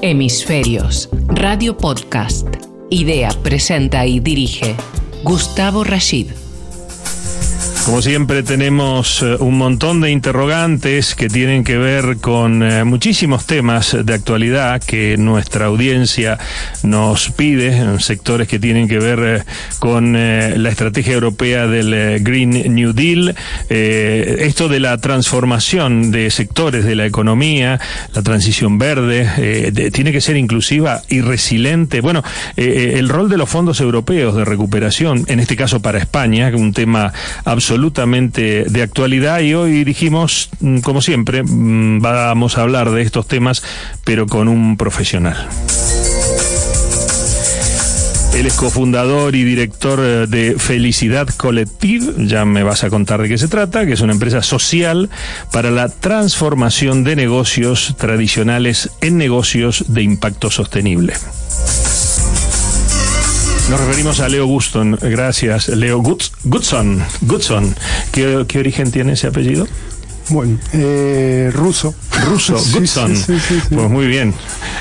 Hemisferios, 0.00 1.08
Radio 1.26 1.76
Podcast. 1.76 2.46
Idea, 2.88 3.30
presenta 3.42 4.06
y 4.06 4.20
dirige 4.20 4.76
Gustavo 5.24 5.82
Rashid. 5.82 6.28
Como 7.88 8.02
siempre 8.02 8.42
tenemos 8.42 9.22
eh, 9.22 9.36
un 9.40 9.56
montón 9.56 10.02
de 10.02 10.10
interrogantes 10.10 11.14
que 11.14 11.28
tienen 11.28 11.64
que 11.64 11.78
ver 11.78 12.18
con 12.18 12.62
eh, 12.62 12.84
muchísimos 12.84 13.46
temas 13.46 13.96
de 14.04 14.12
actualidad 14.12 14.82
que 14.82 15.16
nuestra 15.16 15.64
audiencia 15.64 16.38
nos 16.82 17.30
pide, 17.30 17.98
sectores 18.00 18.46
que 18.46 18.58
tienen 18.58 18.88
que 18.88 18.98
ver 18.98 19.20
eh, 19.22 19.44
con 19.78 20.12
la 20.12 20.68
estrategia 20.68 21.14
europea 21.14 21.66
del 21.66 22.22
Green 22.22 22.50
New 22.74 22.92
Deal, 22.92 23.34
esto 23.70 24.68
de 24.68 24.80
la 24.80 24.98
transformación 24.98 26.10
de 26.10 26.30
sectores 26.30 26.84
de 26.84 26.94
la 26.94 27.06
economía, 27.06 27.80
la 28.12 28.22
transición 28.22 28.78
verde, 28.78 29.70
tiene 29.92 30.12
que 30.12 30.20
ser 30.20 30.36
inclusiva 30.36 31.02
y 31.08 31.20
resiliente. 31.20 32.00
Bueno, 32.00 32.22
el 32.56 33.08
rol 33.08 33.28
de 33.28 33.38
los 33.38 33.48
fondos 33.48 33.80
europeos 33.80 34.34
de 34.36 34.44
recuperación, 34.44 35.24
en 35.28 35.40
este 35.40 35.56
caso 35.56 35.80
para 35.80 35.98
España, 35.98 36.50
un 36.54 36.72
tema 36.72 37.12
absoluto 37.44 37.77
absolutamente 37.78 38.64
de 38.64 38.82
actualidad 38.82 39.38
y 39.38 39.54
hoy 39.54 39.84
dijimos, 39.84 40.50
mm, 40.58 40.78
como 40.80 41.00
siempre, 41.00 41.44
mm, 41.44 42.00
vamos 42.00 42.58
a 42.58 42.62
hablar 42.62 42.90
de 42.90 43.02
estos 43.02 43.28
temas, 43.28 43.62
pero 44.02 44.26
con 44.26 44.48
un 44.48 44.76
profesional. 44.76 45.48
Él 48.34 48.46
es 48.46 48.54
cofundador 48.54 49.36
y 49.36 49.44
director 49.44 50.00
eh, 50.02 50.26
de 50.26 50.56
Felicidad 50.58 51.28
Collective, 51.28 52.26
ya 52.26 52.44
me 52.44 52.64
vas 52.64 52.82
a 52.82 52.90
contar 52.90 53.22
de 53.22 53.28
qué 53.28 53.38
se 53.38 53.46
trata, 53.46 53.86
que 53.86 53.92
es 53.92 54.00
una 54.00 54.12
empresa 54.12 54.42
social 54.42 55.08
para 55.52 55.70
la 55.70 55.88
transformación 55.88 57.04
de 57.04 57.14
negocios 57.14 57.94
tradicionales 57.96 58.90
en 59.00 59.18
negocios 59.18 59.84
de 59.86 60.02
impacto 60.02 60.50
sostenible. 60.50 61.14
Nos 63.68 63.80
referimos 63.80 64.20
a 64.20 64.28
Leo 64.28 64.46
Guston. 64.46 64.98
Gracias, 65.00 65.68
Leo 65.68 65.98
Gutson. 66.00 67.04
Gutson. 67.22 67.74
¿Qué, 68.12 68.46
¿Qué 68.48 68.58
origen 68.58 68.90
tiene 68.90 69.12
ese 69.12 69.26
apellido? 69.26 69.66
Bueno, 70.30 70.58
eh, 70.72 71.50
ruso. 71.52 71.94
Ruso, 72.26 72.54
Gutson. 72.72 73.14
pues 73.70 73.90
muy 73.90 74.06
bien. 74.06 74.34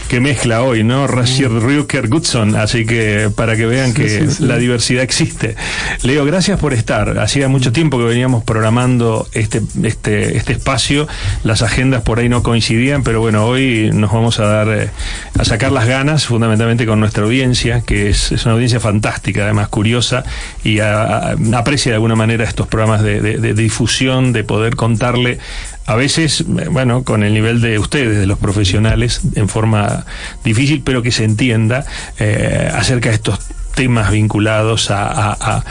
Qué 0.08 0.22
mezcla 0.22 0.62
hoy, 0.62 0.86
¿no? 0.86 1.06
Rashid 1.06 1.48
Ruker 1.48 2.08
Gutson. 2.08 2.56
Así 2.56 2.86
que 2.86 3.30
para 3.36 3.58
que 3.58 3.66
vean 3.66 3.94
que 3.94 4.26
la 4.40 4.58
diversidad 4.58 5.04
existe. 5.04 5.58
Leo, 6.02 6.24
gracias 6.24 6.58
por 6.60 6.74
estar. 6.74 7.20
Hacía 7.20 7.50
mucho 7.50 7.74
tiempo 7.74 7.98
que 7.98 8.06
veníamos 8.06 8.46
programando 8.46 9.28
este, 9.34 9.62
este, 9.84 10.38
este 10.38 10.54
espacio. 10.54 11.10
Las 11.44 11.62
agendas 11.62 12.04
por 12.04 12.20
ahí 12.20 12.30
no 12.30 12.42
coincidían, 12.42 13.04
pero 13.04 13.20
bueno, 13.20 13.46
hoy 13.46 13.90
nos 13.94 14.14
vamos 14.14 14.40
a 14.40 14.46
dar 14.46 14.70
eh, 14.70 14.90
a 15.38 15.44
sacar 15.44 15.74
las 15.74 15.88
ganas, 15.88 16.26
fundamentalmente 16.26 16.86
con 16.86 17.02
nuestra 17.02 17.26
audiencia, 17.26 17.82
que 17.82 18.10
es, 18.10 18.32
una 18.46 18.54
audiencia 18.54 18.80
fantástica, 18.80 19.44
además 19.44 19.68
curiosa, 19.68 20.24
y 20.64 20.80
aprecia 20.80 21.92
de 21.92 21.96
alguna 21.96 22.16
manera 22.16 22.46
estos 22.46 22.68
programas 22.68 23.04
de 23.04 23.54
difusión, 23.54 24.32
de 24.32 24.46
poder 24.46 24.78
contarle 24.78 25.40
a 25.88 25.96
veces, 25.96 26.44
bueno, 26.46 27.04
con 27.04 27.24
el 27.24 27.34
nivel 27.34 27.62
de 27.62 27.80
ustedes, 27.80 28.20
de 28.20 28.28
los 28.28 28.38
profesionales, 28.38 29.22
en 29.36 29.48
forma 29.48 30.06
difícil, 30.44 30.82
pero 30.84 31.02
que 31.02 31.14
se 31.14 31.24
entienda 31.24 31.86
eh, 32.20 32.70
acerca 32.74 33.08
de 33.10 33.16
estos 33.16 33.40
temas 33.74 34.12
vinculados 34.12 34.90
a, 34.92 35.64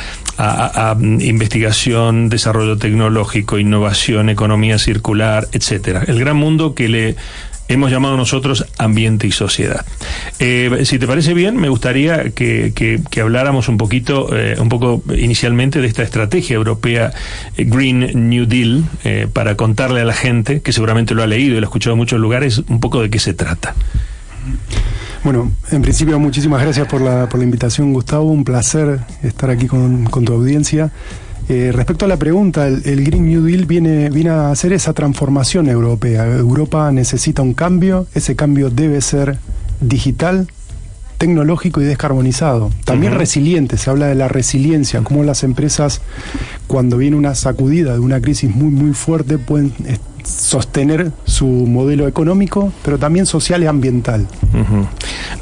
investigación, 0.99 2.29
desarrollo 2.29 2.77
tecnológico, 2.79 3.59
innovación, 3.59 4.29
economía 4.29 4.79
circular, 4.79 5.49
etcétera. 5.53 6.05
El 6.07 6.19
gran 6.19 6.37
mundo 6.37 6.75
que 6.75 6.89
le 6.89 7.17
hemos 7.69 7.91
llamado 7.91 8.17
nosotros 8.17 8.67
ambiente 8.79 9.27
y 9.27 9.33
sociedad. 9.33 9.85
Eh, 10.39 10.83
si 10.85 10.99
te 10.99 11.07
parece 11.07 11.35
bien, 11.35 11.57
me 11.57 11.69
gustaría 11.69 12.31
que, 12.31 12.73
que, 12.75 13.21
habláramos 13.21 13.69
un 13.69 13.77
poquito, 13.77 14.29
eh, 14.37 14.57
un 14.59 14.69
poco 14.69 15.03
inicialmente 15.17 15.81
de 15.81 15.87
esta 15.87 16.03
estrategia 16.03 16.55
europea 16.55 17.13
eh, 17.57 17.65
Green 17.65 18.29
New 18.29 18.47
Deal, 18.47 18.85
para 19.33 19.57
contarle 19.57 20.01
a 20.01 20.05
la 20.05 20.15
gente, 20.15 20.61
que 20.61 20.73
seguramente 20.73 21.15
lo 21.15 21.23
ha 21.23 21.27
leído 21.27 21.57
y 21.57 21.61
lo 21.61 21.67
ha 21.67 21.69
escuchado 21.69 21.95
en 21.95 21.99
muchos 21.99 22.21
lugares, 22.21 22.63
un 22.69 22.81
poco 22.81 23.03
de 23.03 23.11
qué 23.11 23.19
se 23.19 23.35
trata. 23.35 23.75
Bueno, 25.25 25.51
en 25.71 25.83
principio 25.83 26.19
muchísimas 26.21 26.63
gracias 26.63 26.87
por 26.87 27.01
la, 27.01 27.29
por 27.29 27.39
la 27.39 27.45
invitación, 27.45 27.93
Gustavo. 27.93 28.31
Un 28.31 28.45
placer 28.45 29.01
estar 29.23 29.51
aquí 29.51 29.67
con, 29.67 30.05
con 30.05 30.25
tu 30.25 30.33
audiencia. 30.33 30.93
Eh, 31.49 31.71
respecto 31.73 32.05
a 32.05 32.09
la 32.09 32.17
pregunta, 32.17 32.67
el, 32.67 33.05
Green 33.05 33.27
New 33.27 33.45
Deal 33.45 33.67
viene, 33.67 34.11
viene 34.11 34.31
a 34.31 34.51
hacer 34.51 34.73
esa 34.73 34.93
transformación 34.93 35.69
europea. 35.69 36.27
Europa 36.27 36.91
necesita 36.91 37.43
un 37.43 37.55
cambio, 37.55 38.07
ese 38.15 38.35
cambio 38.35 38.69
debe 38.69 39.01
ser 39.01 39.39
digital, 39.81 40.49
tecnológico 41.19 41.81
y 41.81 41.85
descarbonizado. 41.85 42.71
También 42.85 43.15
resiliente, 43.15 43.77
se 43.77 43.91
habla 43.91 44.07
de 44.07 44.17
la 44.17 44.27
resiliencia, 44.27 45.03
cómo 45.03 45.23
las 45.23 45.45
empresas, 45.45 46.01
cuando 46.67 46.97
viene 46.97 47.17
una 47.17 47.35
sacudida 47.35 47.93
de 47.93 48.01
una 48.01 48.21
crisis 48.21 48.55
muy, 48.55 48.71
muy 48.71 48.93
fuerte, 48.93 49.39
pueden 49.39 49.73
sostener 50.27 51.13
su 51.25 51.47
modelo 51.47 52.09
económico, 52.09 52.73
pero 52.85 52.99
también 52.99 53.27
social 53.27 53.63
y 53.63 53.67
ambiental. 53.67 54.27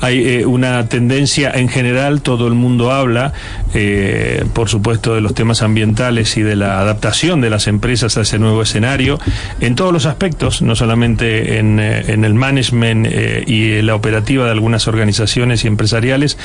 Hay 0.00 0.26
eh, 0.26 0.46
una 0.46 0.88
tendencia 0.88 1.50
en 1.54 1.68
general, 1.68 2.20
todo 2.20 2.46
el 2.46 2.54
mundo 2.54 2.92
habla, 2.92 3.32
eh, 3.72 4.44
por 4.52 4.68
supuesto, 4.68 5.14
de 5.14 5.20
los 5.20 5.34
temas 5.34 5.62
ambientales 5.62 6.36
y 6.36 6.42
de 6.42 6.56
la 6.56 6.80
adaptación 6.80 7.40
de 7.40 7.48
las 7.48 7.66
empresas 7.66 8.18
a 8.18 8.22
ese 8.22 8.38
nuevo 8.38 8.60
escenario, 8.60 9.18
en 9.60 9.74
todos 9.74 9.92
los 9.92 10.04
aspectos, 10.04 10.60
no 10.60 10.76
solamente 10.76 11.58
en, 11.58 11.80
eh, 11.80 12.04
el 12.06 12.34
management 12.34 13.06
y 13.46 13.82
la 13.82 13.94
operativa 13.94 14.44
de 14.44 14.50
algunas 14.50 14.88
organizaciones 14.88 15.64
y 15.64 15.68
empresariales, 15.68 16.38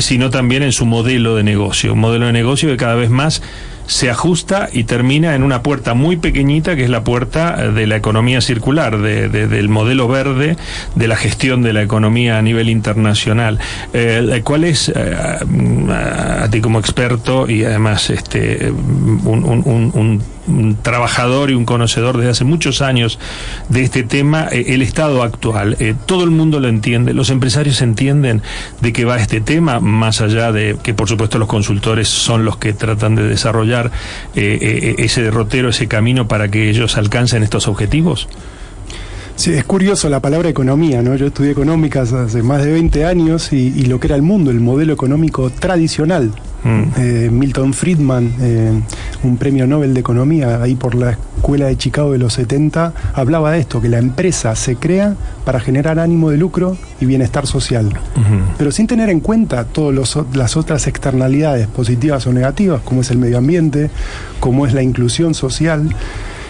sino 0.00 0.30
también 0.30 0.62
en 0.62 0.72
su 0.72 0.86
modelo 0.86 1.34
de 1.34 1.42
negocio, 1.42 1.94
un 1.94 2.00
modelo 2.00 2.26
de 2.26 2.32
negocio 2.32 2.68
que 2.68 2.76
cada 2.76 2.94
vez 2.94 3.10
más 3.10 3.42
se 3.88 4.10
ajusta 4.10 4.68
y 4.70 4.84
termina 4.84 5.34
en 5.34 5.42
una 5.42 5.62
puerta 5.62 5.94
muy 5.94 6.16
pequeñita 6.16 6.76
que 6.76 6.84
es 6.84 6.90
la 6.90 7.02
puerta 7.02 7.70
de 7.72 7.86
la 7.86 7.96
economía 7.96 8.40
circular, 8.40 8.98
de, 8.98 9.28
del 9.28 9.68
modelo 9.68 10.06
verde, 10.06 10.56
de 10.94 11.08
la 11.08 11.16
gestión 11.16 11.62
de 11.62 11.72
la 11.72 11.82
economía 11.82 12.38
a 12.38 12.42
nivel 12.42 12.68
internacional. 12.68 13.58
Eh, 13.94 14.42
¿Cuál 14.44 14.64
es, 14.64 14.92
eh, 14.94 15.16
a, 15.90 16.48
ti 16.50 16.60
como 16.60 16.78
experto 16.78 17.48
y 17.48 17.64
además 17.64 18.10
este, 18.10 18.70
un 18.70 20.22
trabajador 20.82 21.50
y 21.50 21.54
un 21.54 21.64
conocedor 21.64 22.16
desde 22.16 22.30
hace 22.30 22.44
muchos 22.44 22.82
años 22.82 23.18
de 23.68 23.82
este 23.82 24.02
tema, 24.02 24.48
eh, 24.50 24.66
el 24.68 24.82
estado 24.82 25.22
actual. 25.22 25.76
Eh, 25.80 25.94
todo 26.06 26.24
el 26.24 26.30
mundo 26.30 26.60
lo 26.60 26.68
entiende, 26.68 27.14
los 27.14 27.30
empresarios 27.30 27.80
entienden 27.82 28.42
de 28.80 28.92
qué 28.92 29.04
va 29.04 29.18
este 29.18 29.40
tema, 29.40 29.80
más 29.80 30.20
allá 30.20 30.52
de 30.52 30.76
que 30.82 30.94
por 30.94 31.08
supuesto 31.08 31.38
los 31.38 31.48
consultores 31.48 32.08
son 32.08 32.44
los 32.44 32.56
que 32.56 32.72
tratan 32.72 33.14
de 33.14 33.22
desarrollar 33.22 33.90
eh, 34.34 34.94
ese 34.98 35.22
derrotero, 35.22 35.68
ese 35.68 35.88
camino 35.88 36.28
para 36.28 36.48
que 36.48 36.70
ellos 36.70 36.96
alcancen 36.96 37.42
estos 37.42 37.68
objetivos. 37.68 38.28
Sí, 39.38 39.52
es 39.52 39.62
curioso 39.62 40.08
la 40.08 40.18
palabra 40.18 40.48
economía, 40.48 41.00
¿no? 41.00 41.14
Yo 41.14 41.28
estudié 41.28 41.52
económicas 41.52 42.12
hace 42.12 42.42
más 42.42 42.64
de 42.64 42.72
20 42.72 43.04
años 43.04 43.52
y, 43.52 43.84
lo 43.84 44.00
que 44.00 44.08
era 44.08 44.16
el 44.16 44.22
mundo, 44.22 44.50
el 44.50 44.58
modelo 44.58 44.92
económico 44.92 45.48
tradicional. 45.50 46.32
Mm. 46.64 46.82
Eh, 46.96 47.30
Milton 47.30 47.72
Friedman, 47.72 48.34
eh, 48.40 48.72
un 49.22 49.36
premio 49.36 49.66
Nobel 49.66 49.94
de 49.94 50.00
Economía, 50.00 50.62
ahí 50.62 50.74
por 50.74 50.94
la 50.94 51.12
Escuela 51.36 51.66
de 51.66 51.76
Chicago 51.76 52.12
de 52.12 52.18
los 52.18 52.32
70, 52.34 52.92
hablaba 53.14 53.52
de 53.52 53.60
esto, 53.60 53.80
que 53.80 53.88
la 53.88 53.98
empresa 53.98 54.54
se 54.56 54.76
crea 54.76 55.14
para 55.44 55.60
generar 55.60 55.98
ánimo 55.98 56.30
de 56.30 56.36
lucro 56.36 56.76
y 57.00 57.06
bienestar 57.06 57.46
social, 57.46 57.92
pero 58.58 58.72
sin 58.72 58.86
tener 58.86 59.08
en 59.08 59.20
cuenta 59.20 59.64
todas 59.64 60.16
las 60.34 60.56
otras 60.56 60.86
externalidades 60.86 61.68
positivas 61.68 62.26
o 62.26 62.32
negativas, 62.32 62.82
como 62.82 63.02
es 63.02 63.10
el 63.10 63.18
medio 63.18 63.38
ambiente, 63.38 63.90
como 64.40 64.66
es 64.66 64.74
la 64.74 64.82
inclusión 64.82 65.34
social. 65.34 65.88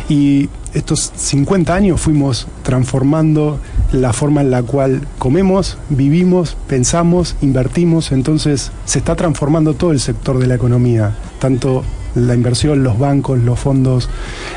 Y 0.08 0.48
estos 0.74 1.12
50 1.14 1.74
años 1.74 2.00
fuimos 2.00 2.46
transformando 2.62 3.58
la 3.92 4.12
forma 4.12 4.40
en 4.40 4.50
la 4.50 4.62
cual 4.62 5.06
comemos, 5.18 5.78
vivimos, 5.88 6.56
pensamos, 6.66 7.36
invertimos, 7.42 8.12
entonces 8.12 8.70
se 8.84 8.98
está 8.98 9.16
transformando 9.16 9.74
todo 9.74 9.92
el 9.92 10.00
sector 10.00 10.38
de 10.38 10.46
la 10.46 10.54
economía, 10.54 11.14
tanto 11.38 11.84
la 12.26 12.34
inversión, 12.34 12.82
los 12.82 12.98
bancos, 12.98 13.38
los 13.38 13.58
fondos 13.58 14.08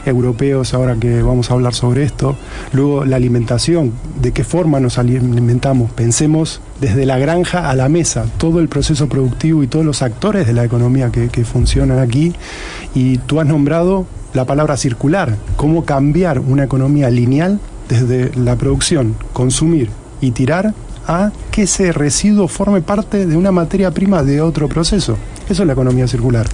europeos, 0.06 0.74
ahora 0.74 0.96
que 0.96 1.22
vamos 1.22 1.52
a 1.52 1.54
hablar 1.54 1.74
sobre 1.74 2.04
esto. 2.04 2.36
Luego 2.74 3.06
la 3.06 3.16
alimentación, 3.16 3.94
de 4.22 4.31
qué 4.31 4.44
forma 4.44 4.80
nos 4.80 4.98
alimentamos. 4.98 5.92
Pensemos 5.92 6.62
desde 6.80 7.06
la 7.06 7.18
granja 7.19 7.69
a 7.69 7.75
la 7.75 7.90
mesa, 7.90 8.25
todo 8.38 8.60
el 8.60 8.68
proceso 8.68 9.08
productivo 9.08 9.63
y 9.63 9.68
todos 9.68 9.86
los 9.86 10.02
actores 10.02 10.48
de 10.48 10.54
la 10.54 10.63
economía 10.63 11.12
que, 11.12 11.30
funcionan 11.46 12.00
aquí. 12.00 12.34
Y 12.96 13.18
tú 13.19 13.40
has 13.40 13.48
nombrado 13.48 14.06
la 14.34 14.46
palabra 14.46 14.78
circular, 14.78 15.36
cómo 15.58 15.86
cambiar 15.86 16.40
una 16.40 16.63
economía 16.63 17.10
lineal 17.10 17.60
desde 17.90 18.31
la 18.38 18.56
producción, 18.56 19.16
consumir 19.34 19.90
y 20.22 20.31
tirar 20.31 20.74
a 21.07 21.31
que 21.51 21.63
ese 21.63 21.92
residuo 21.92 22.48
forme 22.48 22.81
parte 22.81 23.25
de 23.25 23.38
una 23.38 23.51
materia 23.51 23.92
prima 23.92 24.24
de 24.24 24.42
otro 24.42 24.68
proceso. 24.68 25.18
Eso 25.50 25.63
es 25.63 25.68
la 25.68 25.74
economía 25.74 26.07
circular. 26.07 26.48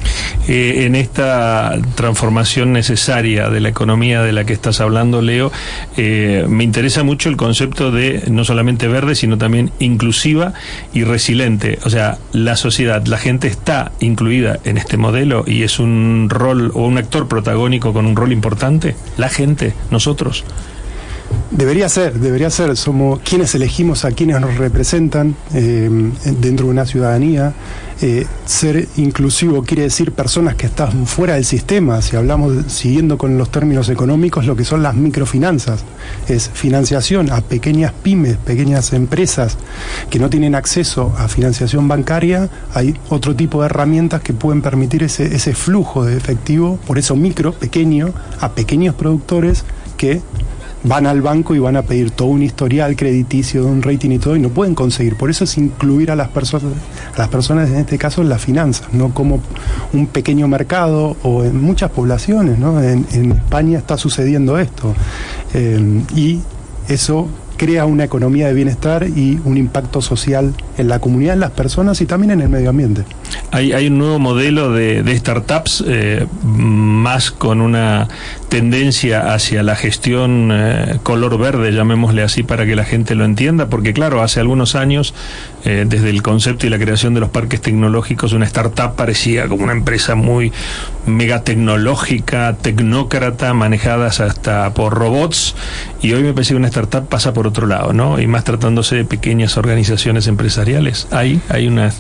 Eh, 0.48 0.86
en 0.86 0.96
esta 0.96 1.78
transformación 1.94 2.74
necesaria 2.74 3.50
de 3.50 3.60
la 3.60 3.70
economía 3.70 4.24
de 4.24 4.32
la 4.32 4.44
que 4.44 4.54
estás 4.54 4.82
hablando, 4.82 5.22
Leo, 5.22 5.52
eh, 5.98 6.46
me 6.50 6.64
interesa 6.64 7.04
mucho 7.04 7.30
el 7.30 7.38
concepto 7.38 7.92
de 7.92 8.24
no 8.32 8.44
solamente 8.44 8.88
verde, 8.88 9.14
sino 9.14 9.38
también 9.38 9.72
inclusiva 9.80 10.54
y 10.94 11.04
resiliente. 11.04 11.78
O 11.86 11.92
sea, 11.92 12.18
la 12.32 12.56
sociedad, 12.56 13.06
la 13.06 13.20
gente 13.20 13.48
está 13.48 13.92
incluida 14.00 14.58
en 14.64 14.78
este 14.78 14.98
modelo 14.98 15.44
y 15.46 15.62
es 15.62 15.80
un 15.80 16.28
rol 16.30 16.72
o 16.74 16.88
un 16.88 16.98
actor 16.98 17.28
protagónico 17.28 17.94
con 17.94 18.08
un 18.08 18.16
rol 18.16 18.32
importante. 18.32 18.96
La 19.18 19.30
gente, 19.30 19.74
nosotros. 19.92 20.44
Debería 21.52 21.88
ser, 21.88 22.20
debería 22.20 22.50
ser. 22.50 22.76
Somos 22.76 23.20
quienes 23.20 23.56
elegimos 23.56 24.06
a 24.06 24.12
quienes 24.12 24.40
nos 24.42 24.58
representan 24.58 25.36
eh, 25.54 25.90
dentro 26.40 26.66
de 26.66 26.72
una 26.72 26.86
ciudadanía. 26.86 27.54
Eh, 28.00 28.28
ser 28.46 28.88
inclusivo 28.98 29.64
quiere 29.64 29.84
decir 29.84 30.12
personas 30.12 30.56
que 30.56 30.68
están 30.68 31.08
fuera 31.08 31.36
del 31.36 31.46
sistema. 31.46 32.02
Si 32.02 32.16
hablamos 32.16 32.54
siguiendo 32.68 33.18
con 33.18 33.38
los 33.38 33.50
términos 33.50 33.90
económicos, 33.90 34.46
lo 34.46 34.56
que 34.56 34.66
son 34.66 34.84
las 34.84 34.94
microfinanzas 34.96 35.84
es 36.28 36.50
financiación 36.54 37.32
a 37.32 37.42
pequeñas 37.42 37.94
pymes, 38.04 38.38
pequeñas 38.38 38.94
empresas 38.94 39.58
que 40.10 40.20
no 40.20 40.30
tienen 40.30 40.54
acceso 40.54 41.16
a 41.18 41.28
financiación 41.28 41.88
bancaria. 41.88 42.50
Hay 42.74 42.94
otro 43.10 43.36
tipo 43.36 43.62
de 43.62 43.68
herramientas 43.68 44.22
que 44.22 44.34
pueden 44.34 44.62
permitir 44.62 45.02
ese, 45.04 45.34
ese 45.34 45.56
flujo 45.56 46.06
de 46.06 46.18
efectivo, 46.18 46.78
por 46.86 47.00
eso 47.00 47.16
micro, 47.16 47.54
pequeño, 47.54 48.14
a 48.42 48.52
pequeños 48.52 48.94
productores 48.96 49.64
que 49.96 50.22
van 50.84 51.08
al 51.08 51.22
banco 51.22 51.56
y 51.56 51.60
van 51.60 51.76
a 51.76 51.82
pedir 51.82 52.12
todo 52.12 52.30
un 52.30 52.44
historial 52.44 52.96
crediticio, 52.96 53.66
un 53.66 53.82
rating 53.82 54.12
y 54.12 54.20
todo, 54.20 54.36
y 54.36 54.40
no 54.40 54.50
pueden 54.50 54.76
conseguir. 54.76 55.16
Por 55.16 55.30
eso 55.30 55.44
es 55.44 55.58
incluir 55.58 56.12
a 56.12 56.16
las 56.16 56.30
personas, 56.30 56.72
a 57.16 57.20
las 57.20 57.30
personas 57.30 57.70
en 57.70 57.78
este 57.78 57.98
caso 57.98 58.22
en 58.22 58.30
las 58.30 58.42
finanzas, 58.42 58.94
no 58.94 59.14
como 59.14 59.42
un 59.94 60.08
pequeño 60.08 60.48
mercado 60.48 61.18
o 61.24 61.44
en 61.44 61.62
muchas 61.62 61.92
poblaciones, 61.92 62.58
¿no? 62.60 62.82
En, 62.82 63.06
España 63.32 63.78
está 63.78 63.98
sucediendo 63.98 64.58
esto. 64.60 64.94
Eh, 65.54 66.02
y 66.16 66.42
eso 66.88 67.28
crea 67.58 67.86
una 67.86 68.04
economía 68.04 68.48
de 68.48 68.54
bienestar 68.54 69.08
y 69.08 69.40
un 69.44 69.58
impacto 69.58 70.02
social 70.02 70.54
en 70.78 70.88
la 70.88 71.00
comunidad, 71.00 71.34
en 71.34 71.42
las 71.42 71.52
personas 71.52 72.00
y 72.02 72.06
también 72.06 72.32
en 72.32 72.42
el 72.42 72.50
medio 72.50 72.70
ambiente. 72.70 73.04
Hay, 73.52 73.72
hay 73.72 73.88
un 73.88 73.98
nuevo 73.98 74.20
modelo 74.20 74.72
de, 74.72 75.18
startups 75.18 75.84
eh, 75.88 76.28
más 76.44 77.32
con 77.32 77.62
una 77.62 78.08
tendencia 78.50 79.34
hacia 79.34 79.64
la 79.64 79.76
gestión 79.76 80.50
eh, 80.54 81.00
color 81.04 81.38
verde, 81.38 81.72
llamémosle 81.72 82.24
así 82.24 82.44
para 82.44 82.66
que 82.66 82.76
la 82.76 82.86
gente 82.86 83.16
lo 83.16 83.26
entienda, 83.26 83.68
porque 83.68 83.94
claro, 83.94 84.22
hace 84.22 84.40
algunos 84.40 84.76
años, 84.76 85.14
eh, 85.66 85.86
desde 85.88 86.10
el 86.10 86.22
concepto 86.22 86.66
y 86.66 86.70
la 86.70 86.78
creación 86.78 87.14
de 87.14 87.20
los 87.20 87.30
parques 87.30 87.62
tecnológicos, 87.62 88.34
una 88.34 88.46
startup 88.46 88.96
parecía 88.96 89.48
como 89.48 89.64
una 89.64 89.74
empresa 89.74 90.16
muy 90.16 90.52
megatecnológica, 91.06 92.56
tecnócrata, 92.62 93.54
manejadas 93.54 94.20
hasta 94.20 94.74
por 94.74 94.94
robots, 94.94 95.56
y 96.02 96.14
hoy 96.14 96.24
me 96.24 96.34
parece 96.34 96.54
que 96.54 96.58
una 96.58 96.68
startup 96.68 97.08
pasa 97.08 97.34
por 97.34 97.48
otro 97.48 97.68
lado, 97.68 97.94
¿no? 97.94 98.20
Y 98.20 98.28
más 98.28 98.44
tratándose 98.44 98.96
de 98.96 99.06
pequeñas 99.06 99.58
organizaciones 99.58 100.28
empresariales. 100.28 101.08
Hay, 101.12 101.42
hay 101.50 101.68
una, 101.68 101.92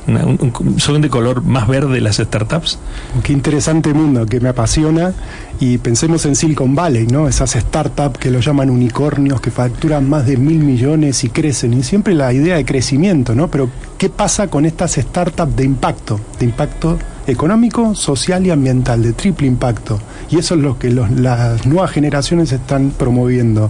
son 0.77 1.01
de 1.01 1.09
color 1.09 1.36
más 1.41 1.67
verde 1.67 2.01
las 2.01 2.17
startups. 2.17 2.79
Qué 3.23 3.33
interesante 3.33 3.93
mundo 3.93 4.25
que 4.25 4.39
me 4.39 4.49
apasiona 4.49 5.13
y 5.59 5.77
pensemos 5.77 6.25
en 6.25 6.35
Silicon 6.35 6.75
Valley, 6.75 7.07
¿no? 7.07 7.27
Esas 7.27 7.51
startups 7.51 8.19
que 8.19 8.31
lo 8.31 8.39
llaman 8.39 8.69
unicornios, 8.69 9.41
que 9.41 9.51
facturan 9.51 10.07
más 10.07 10.25
de 10.25 10.37
mil 10.37 10.59
millones 10.59 11.23
y 11.23 11.29
crecen. 11.29 11.73
Y 11.73 11.83
siempre 11.83 12.13
la 12.13 12.31
idea 12.33 12.57
de 12.57 12.65
crecimiento, 12.65 13.35
¿no? 13.35 13.49
Pero 13.49 13.69
¿qué 13.97 14.09
pasa 14.09 14.47
con 14.47 14.65
estas 14.65 14.93
startups 14.93 15.55
de 15.55 15.63
impacto? 15.63 16.19
De 16.39 16.45
impacto 16.45 16.97
económico, 17.27 17.93
social 17.93 18.45
y 18.47 18.51
ambiental, 18.51 19.03
de 19.03 19.13
triple 19.13 19.47
impacto. 19.47 19.99
Y 20.29 20.39
eso 20.39 20.55
es 20.55 20.61
lo 20.61 20.79
que 20.79 20.89
las 20.89 21.65
nuevas 21.65 21.91
generaciones 21.91 22.51
están 22.51 22.91
promoviendo. 22.91 23.69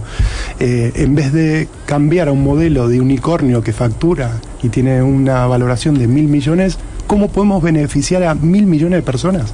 Eh, 0.60 0.92
en 0.94 1.14
vez 1.14 1.32
de 1.32 1.68
cambiar 1.84 2.28
a 2.28 2.32
un 2.32 2.42
modelo 2.42 2.88
de 2.88 3.00
unicornio 3.00 3.62
que 3.62 3.72
factura 3.72 4.40
y 4.62 4.68
tiene 4.68 5.02
una 5.02 5.46
valoración 5.46 5.98
de 5.98 6.06
mil 6.06 6.28
millones, 6.28 6.78
¿cómo 7.06 7.28
podemos 7.28 7.62
beneficiar 7.62 8.22
a 8.22 8.34
mil 8.34 8.66
millones 8.66 8.98
de 8.98 9.02
personas? 9.02 9.52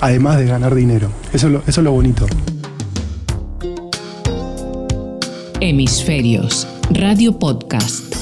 Además 0.00 0.38
de 0.38 0.46
ganar 0.46 0.74
dinero. 0.74 1.10
Eso 1.32 1.48
eso 1.66 1.80
es 1.80 1.84
lo 1.84 1.92
bonito. 1.92 2.26
Hemisferios, 5.60 6.68
Radio 6.90 7.38
Podcast. 7.38 8.14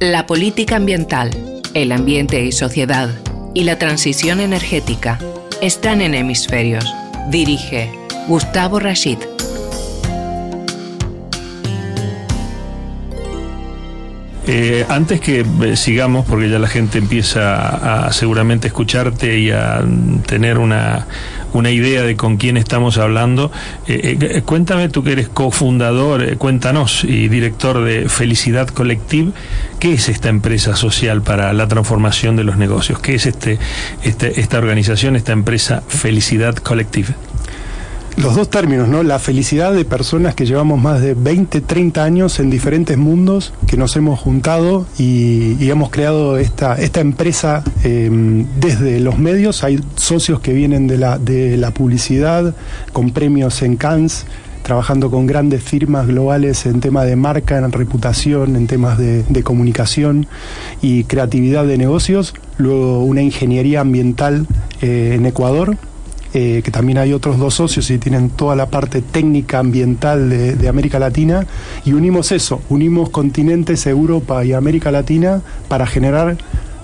La 0.00 0.26
política 0.26 0.76
ambiental, 0.76 1.30
el 1.72 1.92
ambiente 1.92 2.44
y 2.44 2.52
sociedad 2.52 3.08
y 3.54 3.64
la 3.64 3.78
transición 3.78 4.40
energética 4.40 5.18
están 5.62 6.00
en 6.02 6.14
hemisferios. 6.14 6.84
Dirige 7.30 7.90
Gustavo 8.28 8.80
Rashid. 8.80 9.33
Eh, 14.56 14.86
antes 14.88 15.20
que 15.20 15.40
eh, 15.40 15.76
sigamos, 15.76 16.26
porque 16.26 16.48
ya 16.48 16.60
la 16.60 16.68
gente 16.68 16.98
empieza 16.98 18.04
a, 18.06 18.12
seguramente 18.12 18.68
escucharte 18.68 19.36
y 19.36 19.50
a 19.50 19.82
tener 20.26 20.58
una, 20.58 21.08
una 21.52 21.72
idea 21.72 22.02
de 22.02 22.14
con 22.14 22.36
quién 22.36 22.56
estamos 22.56 22.96
hablando, 22.96 23.50
eh, 23.88 24.42
cuéntame 24.44 24.88
tú 24.90 25.02
que 25.02 25.10
eres 25.10 25.28
cofundador, 25.28 26.36
cuéntanos, 26.36 27.02
y 27.02 27.26
director 27.26 27.82
de 27.82 28.08
Felicidad 28.08 28.68
Collective, 28.68 29.32
¿qué 29.80 29.94
es 29.94 30.08
esta 30.08 30.28
empresa 30.28 30.76
social 30.76 31.22
para 31.22 31.52
la 31.52 31.66
transformación 31.66 32.36
de 32.36 32.44
los 32.44 32.56
negocios? 32.56 33.00
¿Qué 33.00 33.16
es 33.16 33.26
este, 33.26 33.58
este 34.04 34.40
esta 34.40 34.58
organización, 34.58 35.16
esta 35.16 35.32
empresa 35.32 35.82
Felicidad 35.88 36.54
Collective? 36.54 37.12
Los 38.16 38.36
dos 38.36 38.48
términos, 38.48 38.88
¿no? 38.88 39.02
La 39.02 39.18
felicidad 39.18 39.72
de 39.72 39.84
personas 39.84 40.36
que 40.36 40.46
llevamos 40.46 40.80
más 40.80 41.00
de 41.02 41.14
20, 41.14 41.60
30 41.60 42.04
años 42.04 42.38
en 42.38 42.48
diferentes 42.48 42.96
mundos, 42.96 43.52
que 43.66 43.76
nos 43.76 43.96
hemos 43.96 44.20
juntado 44.20 44.86
y, 44.96 45.68
hemos 45.68 45.90
creado 45.90 46.38
esta, 46.38 46.76
esta 46.76 47.00
empresa 47.00 47.64
em, 47.82 48.46
desde 48.60 49.00
los 49.00 49.18
medios. 49.18 49.64
Hay 49.64 49.80
socios 49.96 50.38
que 50.38 50.52
vienen 50.52 50.86
de 50.86 50.98
la, 50.98 51.18
de 51.18 51.56
la 51.56 51.72
publicidad, 51.72 52.54
con 52.92 53.10
premios 53.10 53.60
en 53.62 53.76
Cannes, 53.76 54.26
trabajando 54.62 55.10
con 55.10 55.26
grandes 55.26 55.62
firmas 55.64 56.06
globales 56.06 56.66
en 56.66 56.80
temas 56.80 57.06
de 57.06 57.16
marca, 57.16 57.58
en 57.58 57.72
reputación, 57.72 58.54
en 58.54 58.68
temas 58.68 58.96
de, 58.96 59.42
comunicación 59.42 60.28
y 60.80 61.02
creatividad 61.04 61.66
de 61.66 61.78
negocios. 61.78 62.34
Luego 62.58 63.02
una 63.04 63.22
ingeniería 63.22 63.80
ambiental 63.80 64.46
eh, 64.80 65.14
en 65.16 65.26
Ecuador 65.26 65.76
eh, 66.36 66.62
que 66.64 66.72
también 66.72 66.98
hay 66.98 67.12
otros 67.12 67.38
dos 67.38 67.54
socios 67.54 67.88
y 67.90 67.98
tienen 67.98 68.28
toda 68.28 68.56
la 68.56 68.66
parte 68.66 69.02
técnica 69.02 69.60
ambiental 69.60 70.28
de, 70.28 70.68
América 70.68 70.98
Latina, 70.98 71.46
y 71.84 71.92
unimos 71.92 72.32
eso, 72.32 72.60
unimos 72.68 73.10
continentes 73.10 73.86
Europa 73.86 74.44
y 74.44 74.52
América 74.52 74.90
Latina 74.90 75.42
para 75.68 75.86
generar 75.86 76.36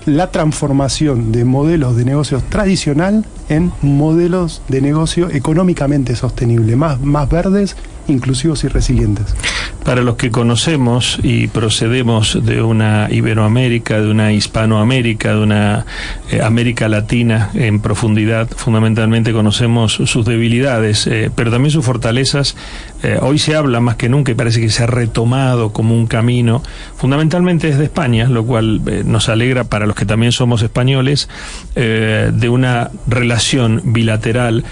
la 0.05 0.31
transformación 0.31 1.33
de 1.33 1.43
modelos 1.43 1.97
de 1.97 2.05
negocios 2.05 2.43
tradicional 2.43 3.25
en 3.49 3.73
modelos 3.81 4.61
de 4.69 4.79
negocio 4.81 5.29
económicamente 5.29 6.15
sostenible, 6.15 6.77
más, 6.77 7.01
más 7.01 7.29
verdes 7.29 7.75
inclusivos 8.11 8.63
y 8.63 8.67
resilientes. 8.67 9.35
Para 9.83 10.01
los 10.01 10.15
que 10.15 10.29
conocemos 10.29 11.17
y 11.23 11.47
procedemos 11.47 12.37
de 12.45 12.61
una 12.61 13.07
Iberoamérica, 13.09 13.99
de 13.99 14.09
una 14.09 14.31
Hispanoamérica, 14.31 15.33
de 15.33 15.39
una 15.39 15.85
eh, 16.29 16.41
América 16.41 16.87
Latina 16.87 17.49
en 17.55 17.79
profundidad, 17.79 18.47
fundamentalmente 18.55 19.33
conocemos 19.33 19.93
sus 19.93 20.25
debilidades, 20.25 21.07
eh, 21.07 21.31
pero 21.35 21.49
también 21.49 21.71
sus 21.71 21.83
fortalezas. 21.83 22.55
Eh, 23.01 23.17
hoy 23.21 23.39
se 23.39 23.55
habla 23.55 23.79
más 23.79 23.95
que 23.95 24.07
nunca 24.07 24.31
y 24.31 24.35
parece 24.35 24.61
que 24.61 24.69
se 24.69 24.83
ha 24.83 24.87
retomado 24.87 25.73
como 25.73 25.95
un 25.95 26.05
camino, 26.05 26.61
fundamentalmente 26.97 27.67
desde 27.67 27.85
España, 27.85 28.27
lo 28.27 28.45
cual 28.45 28.81
nos 29.05 29.29
alegra 29.29 29.63
para 29.63 29.87
los 29.87 29.95
que 29.95 30.05
también 30.05 30.31
somos 30.31 30.61
españoles, 30.61 31.27
de 31.75 32.49
una 32.49 32.91
relación 33.07 33.81
bilateral 33.85 34.63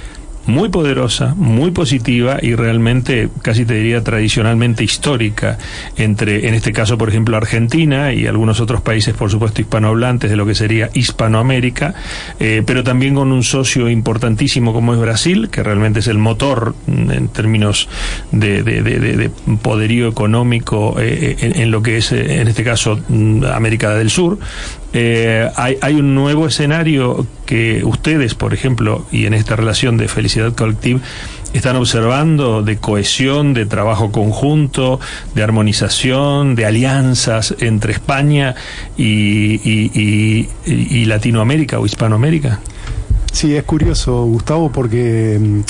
muy 0.49 0.69
poderosa, 0.69 1.33
muy 1.37 1.71
positiva 1.71 2.39
y 2.41 2.55
realmente, 2.55 3.29
casi 3.41 3.65
te 3.65 3.75
diría, 3.75 4.03
tradicionalmente 4.03 4.83
histórica 4.83 5.57
entre, 5.95 6.47
en 6.47 6.53
este 6.53 6.73
caso, 6.73 6.97
por 6.97 7.09
ejemplo, 7.09 7.37
Argentina 7.37 8.13
y 8.13 8.27
algunos 8.27 8.59
otros 8.59 8.81
países, 8.81 9.13
por 9.13 9.29
supuesto, 9.29 9.61
hispanohablantes 9.61 10.29
de 10.29 10.35
lo 10.35 10.45
que 10.45 10.55
sería 10.55 10.89
Hispanoamérica, 10.93 11.93
eh, 12.39 12.63
pero 12.65 12.83
también 12.83 13.15
con 13.15 13.31
un 13.31 13.43
socio 13.43 13.89
importantísimo 13.89 14.73
como 14.73 14.93
es 14.93 14.99
Brasil, 14.99 15.49
que 15.49 15.63
realmente 15.63 15.99
es 15.99 16.07
el 16.07 16.17
motor 16.17 16.75
mm, 16.87 17.11
en 17.11 17.27
términos 17.29 17.87
de, 18.31 18.63
de, 18.63 19.31
poderío 19.61 20.07
económico 20.07 20.95
eh, 20.99 21.35
en, 21.39 21.71
lo 21.71 21.81
que 21.81 21.97
es, 21.97 22.11
eh, 22.11 22.41
en 22.41 22.47
este 22.47 22.63
caso, 22.63 22.99
mm, 23.07 23.45
América 23.45 23.93
del 23.95 24.09
Sur. 24.09 24.39
Hay, 24.93 25.77
hay 25.81 25.95
un 25.95 26.15
nuevo 26.15 26.47
escenario 26.47 27.25
que 27.45 27.83
ustedes, 27.83 28.35
por 28.35 28.53
ejemplo, 28.53 29.05
y 29.11 29.25
en 29.25 29.33
esta 29.33 29.55
relación 29.55 29.97
de 29.97 30.07
felicidad 30.07 30.53
colectiva, 30.53 30.99
están 31.53 31.75
observando 31.75 32.61
de 32.61 32.77
cohesión, 32.77 33.53
de 33.53 33.65
trabajo 33.65 34.11
conjunto, 34.11 34.99
de 35.33 35.43
armonización, 35.43 36.55
de 36.55 36.65
alianzas 36.65 37.55
entre 37.59 37.93
España 37.93 38.55
y, 38.97 40.47
Latinoamérica 41.05 41.79
o 41.79 41.85
Hispanoamérica? 41.85 42.59
Sí, 43.31 43.55
es 43.55 43.63
curioso, 43.63 44.25
Gustavo, 44.25 44.71
porque 44.71 45.37
mm, 45.39 45.61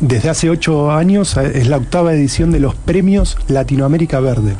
desde 0.00 0.30
hace 0.30 0.50
ocho 0.50 0.90
años 0.90 1.36
eh, 1.36 1.52
es 1.54 1.68
la 1.68 1.76
octava 1.76 2.12
edición 2.12 2.50
de 2.50 2.60
los 2.60 2.74
premios 2.74 3.36
Latinoamérica 3.48 4.20
Verde. 4.20 4.54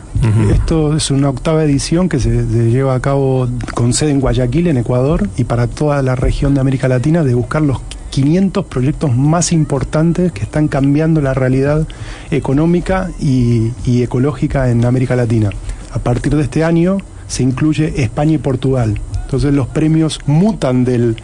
Esto 0.52 0.96
es 0.96 1.10
una 1.12 1.28
octava 1.28 1.62
edición 1.62 2.08
que 2.08 2.18
se, 2.18 2.44
lleva 2.46 2.94
a 2.94 3.00
cabo 3.00 3.48
con 3.74 3.92
sede 3.92 4.10
en 4.10 4.20
Guayaquil, 4.20 4.66
en 4.66 4.76
Ecuador, 4.76 5.28
y 5.36 5.44
para 5.44 5.68
toda 5.68 6.02
la 6.02 6.16
región 6.16 6.54
de 6.54 6.60
América 6.60 6.88
Latina, 6.88 7.22
de 7.22 7.34
buscar 7.34 7.62
los 7.62 7.80
500 8.10 8.64
proyectos 8.66 9.16
más 9.16 9.52
importantes 9.52 10.32
que 10.32 10.42
están 10.42 10.66
cambiando 10.66 11.20
la 11.20 11.32
realidad 11.32 11.86
económica 12.32 13.10
y 13.20 13.72
ecológica 14.02 14.70
en 14.70 14.84
América 14.84 15.14
Latina. 15.14 15.50
A 15.92 16.00
partir 16.00 16.34
de 16.34 16.42
este 16.42 16.64
año 16.64 16.98
se 17.28 17.42
incluye 17.42 18.02
España 18.02 18.34
y 18.34 18.38
Portugal. 18.38 19.00
Entonces 19.26 19.52
los 19.54 19.66
premios 19.66 20.20
mutan 20.26 20.84
del 20.84 21.16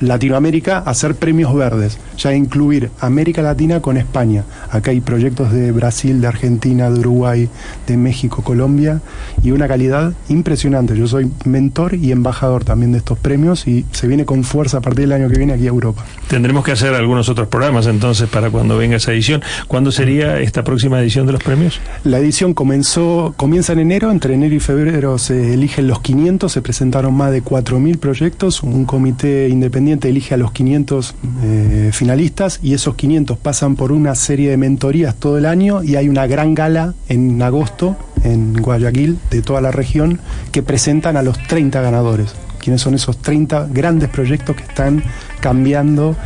Latinoamérica 0.00 0.78
a 0.78 0.94
ser 0.94 1.14
premios 1.14 1.54
verdes, 1.54 1.98
ya 2.16 2.34
incluir 2.34 2.90
América 3.00 3.42
Latina 3.42 3.80
con 3.80 3.96
España. 3.96 4.44
Acá 4.70 4.90
hay 4.90 5.00
proyectos 5.00 5.52
de 5.52 5.72
Brasil, 5.72 6.20
de 6.20 6.26
Argentina, 6.26 6.90
de 6.90 7.00
Uruguay, 7.00 7.48
de 7.86 7.96
México, 7.96 8.42
Colombia 8.42 9.00
y 9.42 9.50
una 9.50 9.68
calidad 9.68 10.12
impresionante. 10.28 10.96
Yo 10.96 11.06
soy 11.06 11.30
mentor 11.44 11.94
y 11.94 12.12
embajador 12.12 12.64
también 12.64 12.92
de 12.92 12.98
estos 12.98 13.18
premios 13.18 13.66
y 13.66 13.84
se 13.92 14.06
viene 14.06 14.24
con 14.24 14.44
fuerza 14.44 14.78
a 14.78 14.80
partir 14.80 15.02
del 15.02 15.12
año 15.12 15.28
que 15.28 15.36
viene 15.36 15.52
aquí 15.52 15.66
a 15.66 15.70
Europa. 15.70 16.04
Tendremos 16.28 16.64
que 16.64 16.72
hacer 16.72 16.94
algunos 16.94 17.28
otros 17.28 17.48
programas 17.48 17.86
entonces 17.86 18.28
para 18.28 18.50
cuando 18.50 18.78
venga 18.78 18.96
esa 18.96 19.12
edición. 19.12 19.42
¿Cuándo 19.68 19.92
sería 19.92 20.40
esta 20.40 20.64
próxima 20.64 21.00
edición 21.00 21.26
de 21.26 21.32
los 21.32 21.42
premios? 21.42 21.80
La 22.04 22.18
edición 22.18 22.54
comenzó, 22.54 23.34
comienza 23.36 23.72
en 23.72 23.80
enero, 23.80 24.10
entre 24.10 24.34
enero 24.34 24.54
y 24.54 24.60
febrero 24.60 25.18
se 25.18 25.54
eligen 25.54 25.86
los 25.86 26.00
500, 26.00 26.50
se 26.50 26.62
presentaron 26.62 27.14
más 27.14 27.32
de 27.32 27.42
4.000 27.42 27.98
proyectos, 27.98 28.62
un 28.62 28.84
comité 28.84 29.48
independiente 29.48 29.89
elige 29.98 30.34
a 30.34 30.36
los 30.36 30.52
500 30.52 31.14
eh, 31.42 31.90
finalistas 31.92 32.60
y 32.62 32.74
esos 32.74 32.94
500 32.94 33.38
pasan 33.38 33.76
por 33.76 33.92
una 33.92 34.14
serie 34.14 34.50
de 34.50 34.56
mentorías 34.56 35.14
todo 35.16 35.38
el 35.38 35.46
año 35.46 35.82
y 35.82 35.96
hay 35.96 36.08
una 36.08 36.26
gran 36.26 36.54
gala 36.54 36.94
en 37.08 37.40
agosto 37.42 37.96
en 38.24 38.54
Guayaquil 38.54 39.18
de 39.30 39.42
toda 39.42 39.60
la 39.60 39.70
región 39.70 40.20
que 40.52 40.62
presentan 40.62 41.16
a 41.16 41.22
los 41.22 41.38
30 41.46 41.80
ganadores. 41.80 42.34
¿Quiénes 42.58 42.82
son 42.82 42.94
esos 42.94 43.16
30 43.18 43.68
grandes 43.72 44.10
proyectos 44.10 44.56
que 44.56 44.62
están 44.62 45.02
cambiando 45.40 46.16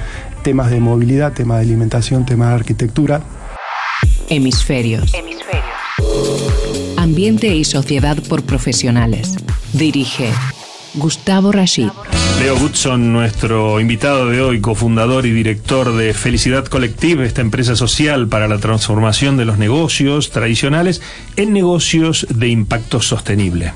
temas 0.43 0.71
de 0.71 0.81
movilidad, 0.81 1.33
temas 1.33 1.59
de 1.59 1.65
alimentación, 1.65 2.27
temas 2.27 2.49
de 2.49 2.55
arquitectura? 2.55 3.23
Hemisferios. 4.29 5.15
Hemisferios. 5.15 5.65
Ambiente 6.97 7.55
y 7.55 7.65
sociedad 7.65 8.17
por 8.29 8.43
profesionales. 8.45 9.37
Dirige 9.73 10.31
Gustavo 10.95 11.53
Rashid. 11.53 11.91
Leo 12.45 12.59
Goodson, 12.59 13.11
nuestro 13.11 13.81
invitado 13.81 14.29
de 14.29 14.43
hoy, 14.43 14.61
cofundador 14.61 15.25
y 15.25 15.31
director 15.31 15.97
de 15.97 16.13
Felicidad 16.13 16.67
Colective, 16.67 17.25
esta 17.25 17.41
empresa 17.41 17.75
social 17.75 18.29
para 18.29 18.49
la 18.49 18.59
transformación 18.59 19.39
de 19.39 19.47
los 19.47 19.57
negocios 19.57 20.31
tradicionales 20.31 21.01
en 21.37 21.55
negocios 21.55 22.27
de 22.29 22.49
impacto 22.49 23.01
sostenible. 23.01 23.73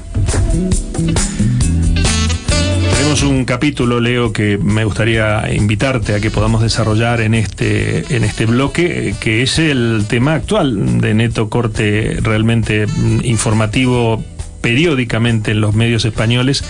Tenemos 2.93 3.23
un 3.23 3.47
capítulo, 3.47 4.01
Leo, 4.01 4.35
que 4.35 4.59
me 4.59 4.85
gustaría 4.85 5.51
invitarte 5.51 6.15
a 6.15 6.21
que 6.21 6.31
podamos 6.31 6.61
desarrollar 6.61 7.23
en 7.23 7.33
este, 7.33 8.15
en 8.15 8.23
este 8.23 8.45
bloque, 8.45 9.15
que 9.19 9.41
es 9.41 9.59
el 9.59 10.05
tema 10.11 10.35
actual 10.35 11.01
de 11.01 11.15
neto 11.15 11.49
corte 11.49 12.19
realmente 12.21 12.85
informativo 13.23 14.23
periódicamente 14.61 15.53
en 15.53 15.63
los 15.63 15.75
medios 15.75 16.05
españoles 16.05 16.65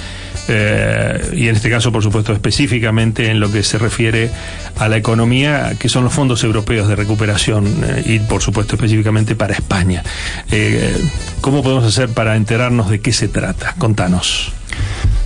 eh, 0.48 1.30
y 1.34 1.48
en 1.48 1.56
este 1.56 1.70
caso, 1.70 1.92
por 1.92 2.02
supuesto, 2.02 2.32
específicamente 2.32 3.30
en 3.30 3.38
lo 3.38 3.52
que 3.52 3.62
se 3.62 3.78
refiere 3.78 4.30
a 4.76 4.88
la 4.88 4.96
economía, 4.96 5.74
que 5.78 5.88
son 5.88 6.04
los 6.04 6.12
fondos 6.12 6.42
europeos 6.42 6.88
de 6.88 6.96
recuperación 6.96 7.66
eh, 7.84 8.02
y, 8.06 8.18
por 8.20 8.40
supuesto, 8.40 8.76
específicamente 8.76 9.36
para 9.36 9.54
España. 9.54 10.02
Eh, 10.50 10.96
¿Cómo 11.42 11.62
podemos 11.62 11.84
hacer 11.84 12.08
para 12.08 12.36
enterarnos 12.36 12.88
de 12.88 13.00
qué 13.00 13.12
se 13.12 13.28
trata? 13.28 13.74
Contanos. 13.78 14.52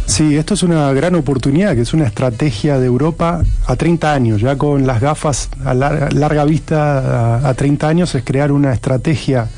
Sí, 0.06 0.36
esto 0.36 0.54
es 0.54 0.64
una 0.64 0.92
gran 0.92 1.14
oportunidad, 1.14 1.74
que 1.74 1.82
es 1.82 1.94
una 1.94 2.06
estrategia 2.06 2.78
de 2.78 2.86
Europa 2.86 3.42
a 3.66 3.76
30 3.76 4.12
años, 4.12 4.40
ya 4.40 4.56
con 4.56 4.86
las 4.86 5.00
gafas 5.00 5.48
a 5.64 5.72
larga, 5.72 6.44
vista 6.44 7.38
a, 7.38 7.48
a 7.48 7.54
30 7.54 7.88
años, 7.88 8.14
es 8.14 8.24
crear 8.24 8.50
una 8.50 8.72
estrategia 8.72 9.48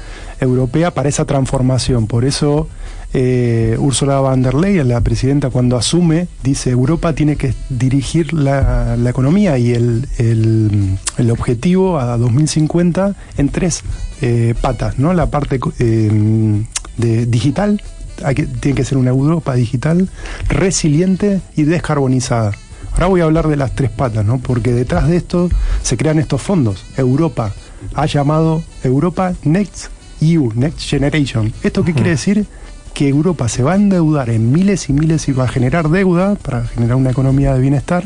europea 0.41 0.93
para 0.93 1.09
esa 1.09 1.25
transformación. 1.25 2.07
Por 2.07 2.25
eso 2.25 2.69
eh, 3.17 3.77
Ursula 3.79 4.19
von 4.19 4.43
der 4.43 4.55
Leyen, 4.55 4.89
la 4.89 5.01
presidenta, 5.01 5.49
cuando 5.49 5.77
asume, 5.77 6.27
dice 6.43 6.71
Europa 6.71 7.13
tiene 7.13 7.37
que 7.37 7.55
dirigir 7.69 8.35
la, 8.35 8.97
economía 9.09 9.57
y 9.57 9.73
el, 9.73 10.09
el, 10.19 11.31
objetivo 11.31 11.99
a 12.01 12.19
2050 12.19 13.15
en 13.39 13.49
tres 13.51 13.85
eh, 14.21 14.55
patas, 14.61 14.99
¿no? 14.99 15.15
La 15.15 15.27
parte 15.27 15.61
eh, 15.79 16.65
de 16.97 17.27
digital, 17.27 17.81
hay 18.25 18.35
que, 18.35 18.47
tiene 18.47 18.77
que 18.77 18.85
ser 18.85 18.99
una 18.99 19.11
Europa 19.11 19.55
digital, 19.55 20.09
resiliente 20.49 21.41
y 21.57 21.63
descarbonizada. 21.63 22.51
Ahora 22.95 23.07
voy 23.07 23.21
a 23.21 23.25
hablar 23.25 23.47
de 23.47 23.57
las 23.57 23.77
tres 23.77 23.91
patas, 23.91 24.25
¿no? 24.25 24.39
Porque 24.39 24.73
detrás 24.73 25.07
de 25.07 25.17
esto 25.17 25.51
se 25.83 25.97
crean 25.97 26.19
estos 26.19 26.43
fondos. 26.43 26.85
Europa 26.97 27.53
ha 27.95 28.07
llamado 28.07 28.65
Europa 28.83 29.35
Next 29.45 29.87
EU, 30.21 30.53
Next 30.55 30.81
Generation. 30.81 31.53
¿Esto 31.63 31.85
qué 31.85 31.93
quiere 31.93 32.11
decir? 32.11 32.47
Que 32.95 33.09
Europa 33.09 33.49
se 33.49 33.63
va 33.63 33.73
a 33.73 33.77
endeudar 33.77 34.31
en 34.31 34.53
miles 34.53 34.89
y 34.89 34.93
miles 34.93 35.29
y 35.29 35.33
va 35.33 35.45
a 35.45 35.49
generar 35.49 35.91
deuda 35.91 36.37
para 36.37 36.65
generar 36.67 36.97
una 36.97 37.11
economía 37.11 37.53
de 37.53 37.61
bienestar. 37.61 38.05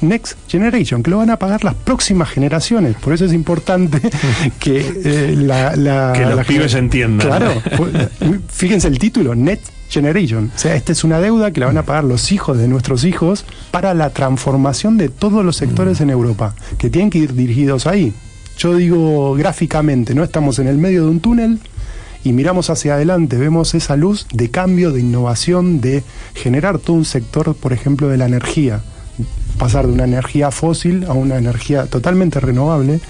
Next 0.00 0.38
Generation, 0.46 1.02
que 1.02 1.10
lo 1.10 1.18
van 1.18 1.30
a 1.30 1.38
pagar 1.38 1.64
las 1.64 1.74
próximas 1.74 2.28
generaciones. 2.28 2.94
Por 2.96 3.12
eso 3.12 3.24
es 3.24 3.32
importante 3.32 4.00
que 4.60 4.78
eh, 5.04 5.34
la, 5.36 6.12
Que 6.14 6.24
los 6.24 6.46
pibes 6.46 6.74
entiendan. 6.74 7.26
Claro, 7.26 7.62
fíjense 8.48 8.86
el 8.86 8.98
título, 8.98 9.34
Next 9.34 9.72
Generation. 9.88 10.52
O 10.54 10.58
sea, 10.58 10.76
esta 10.76 10.92
es 10.92 11.02
una 11.02 11.20
deuda 11.20 11.50
que 11.50 11.60
la 11.60 11.66
van 11.66 11.78
a 11.78 11.82
pagar 11.82 12.04
los 12.04 12.30
hijos 12.30 12.58
de 12.58 12.68
nuestros 12.68 13.04
hijos 13.04 13.44
para 13.70 13.94
la 13.94 14.10
transformación 14.10 14.98
de 14.98 15.08
todos 15.08 15.44
los 15.44 15.56
sectores 15.56 16.00
mm. 16.00 16.02
en 16.04 16.10
Europa, 16.10 16.54
que 16.76 16.90
tienen 16.90 17.10
que 17.10 17.18
ir 17.18 17.34
dirigidos 17.34 17.86
ahí. 17.86 18.12
Yo 18.56 18.76
digo 18.76 19.34
gráficamente, 19.34 20.14
¿no? 20.14 20.22
Estamos 20.22 20.58
en 20.58 20.68
el 20.68 20.78
medio 20.78 21.04
de 21.04 21.10
un 21.10 21.20
túnel, 21.20 21.60
y 22.24 22.32
miramos 22.32 22.70
hacia 22.70 22.94
adelante, 22.94 23.36
vemos 23.36 23.74
esa 23.74 23.96
luz 23.96 24.26
de 24.32 24.50
cambio, 24.50 24.92
de 24.92 25.00
innovación, 25.00 25.80
de 25.80 26.02
generar 26.34 26.78
todo 26.78 26.96
un 26.96 27.04
sector, 27.04 27.54
por 27.54 27.72
ejemplo, 27.72 28.08
de 28.08 28.16
la 28.16 28.26
energía 28.26 28.82
pasar 29.58 29.86
de 29.86 29.92
una 29.92 30.04
energía 30.04 30.50
fósil 30.50 31.04
a 31.08 31.12
una 31.12 31.36
energía 31.36 31.86
totalmente 31.86 32.40
renovable, 32.40 33.00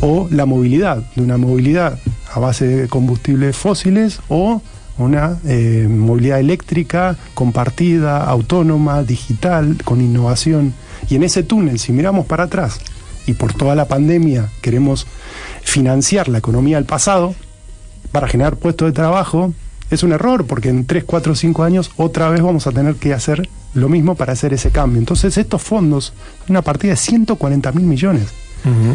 o 0.00 0.28
la 0.30 0.46
movilidad, 0.46 1.02
de 1.14 1.22
una 1.22 1.36
movilidad 1.36 1.98
a 2.32 2.40
base 2.40 2.66
de 2.66 2.88
combustibles 2.88 3.56
fósiles 3.56 4.20
o 4.28 4.62
una 4.98 5.38
eh, 5.46 5.86
movilidad 5.88 6.40
eléctrica 6.40 7.16
compartida, 7.34 8.24
autónoma, 8.24 9.02
digital, 9.02 9.76
con 9.84 10.00
innovación. 10.00 10.74
Y 11.08 11.16
en 11.16 11.22
ese 11.22 11.42
túnel, 11.42 11.78
si 11.78 11.92
miramos 11.92 12.26
para 12.26 12.44
atrás 12.44 12.80
y 13.26 13.34
por 13.34 13.52
toda 13.52 13.74
la 13.74 13.88
pandemia 13.88 14.48
queremos 14.62 15.06
financiar 15.62 16.28
la 16.28 16.38
economía 16.38 16.76
del 16.76 16.86
pasado, 16.86 17.34
para 18.12 18.28
generar 18.28 18.56
puestos 18.56 18.88
de 18.88 18.92
trabajo, 18.92 19.52
es 19.90 20.02
un 20.02 20.12
error, 20.12 20.46
porque 20.46 20.68
en 20.68 20.86
3, 20.86 21.04
4, 21.04 21.34
5 21.34 21.62
años 21.64 21.90
otra 21.96 22.30
vez 22.30 22.42
vamos 22.42 22.66
a 22.66 22.72
tener 22.72 22.94
que 22.94 23.12
hacer 23.12 23.48
lo 23.74 23.88
mismo 23.88 24.14
para 24.14 24.32
hacer 24.32 24.52
ese 24.54 24.70
cambio. 24.70 24.98
Entonces 24.98 25.36
estos 25.36 25.62
fondos, 25.62 26.12
una 26.48 26.62
partida 26.62 26.92
de 26.92 26.96
140 26.96 27.72
mil 27.72 27.84
millones. 27.84 28.28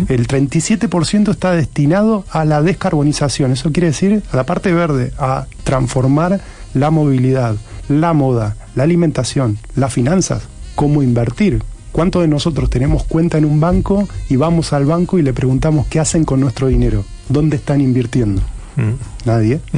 El 0.09 0.27
37% 0.27 1.31
está 1.31 1.53
destinado 1.53 2.23
a 2.29 2.45
la 2.45 2.61
descarbonización. 2.61 3.51
Eso 3.51 3.71
quiere 3.71 3.87
decir 3.87 4.21
a 4.31 4.35
la 4.35 4.45
parte 4.45 4.71
verde, 4.71 5.11
a 5.17 5.47
transformar 5.63 6.39
la 6.75 6.91
movilidad, 6.91 7.55
la 7.89 8.13
moda, 8.13 8.55
la 8.75 8.83
alimentación, 8.83 9.57
las 9.75 9.91
finanzas, 9.91 10.43
cómo 10.75 11.01
invertir. 11.01 11.63
¿Cuántos 11.91 12.21
de 12.21 12.27
nosotros 12.27 12.69
tenemos 12.69 13.05
cuenta 13.05 13.39
en 13.39 13.45
un 13.45 13.59
banco 13.59 14.07
y 14.29 14.35
vamos 14.35 14.71
al 14.71 14.85
banco 14.85 15.17
y 15.17 15.23
le 15.23 15.33
preguntamos 15.33 15.87
qué 15.87 15.99
hacen 15.99 16.25
con 16.25 16.41
nuestro 16.41 16.67
dinero? 16.67 17.03
¿Dónde 17.29 17.55
están 17.55 17.81
invirtiendo? 17.81 18.43
Nadie. 19.25 19.59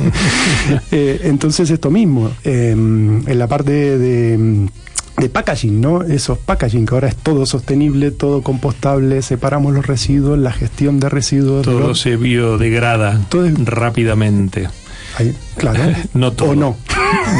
Eh, 0.92 1.22
entonces 1.24 1.70
esto 1.70 1.90
mismo, 1.90 2.32
em, 2.44 3.28
en 3.28 3.40
la 3.40 3.48
parte 3.48 3.98
de, 3.98 4.68
de, 5.18 5.30
packaging, 5.30 5.80
¿no? 5.80 6.04
Esos 6.04 6.38
packaging, 6.38 6.86
que 6.86 6.94
ahora 6.94 7.08
es 7.08 7.16
todo 7.16 7.46
sostenible, 7.46 8.12
todo 8.12 8.42
compostable, 8.42 9.22
separamos 9.22 9.74
los 9.74 9.86
residuos, 9.86 10.38
la 10.38 10.52
gestión 10.52 11.00
de 11.00 11.10
residuos. 11.10 11.64
Todo 11.64 11.96
se 11.96 12.16
biodegrada 12.18 13.22
todo 13.30 13.48
rápidamente. 13.66 14.68
Claro. 15.56 15.80
no 16.14 16.32
todo. 16.34 16.52
O 16.52 16.56
no. 16.56 16.76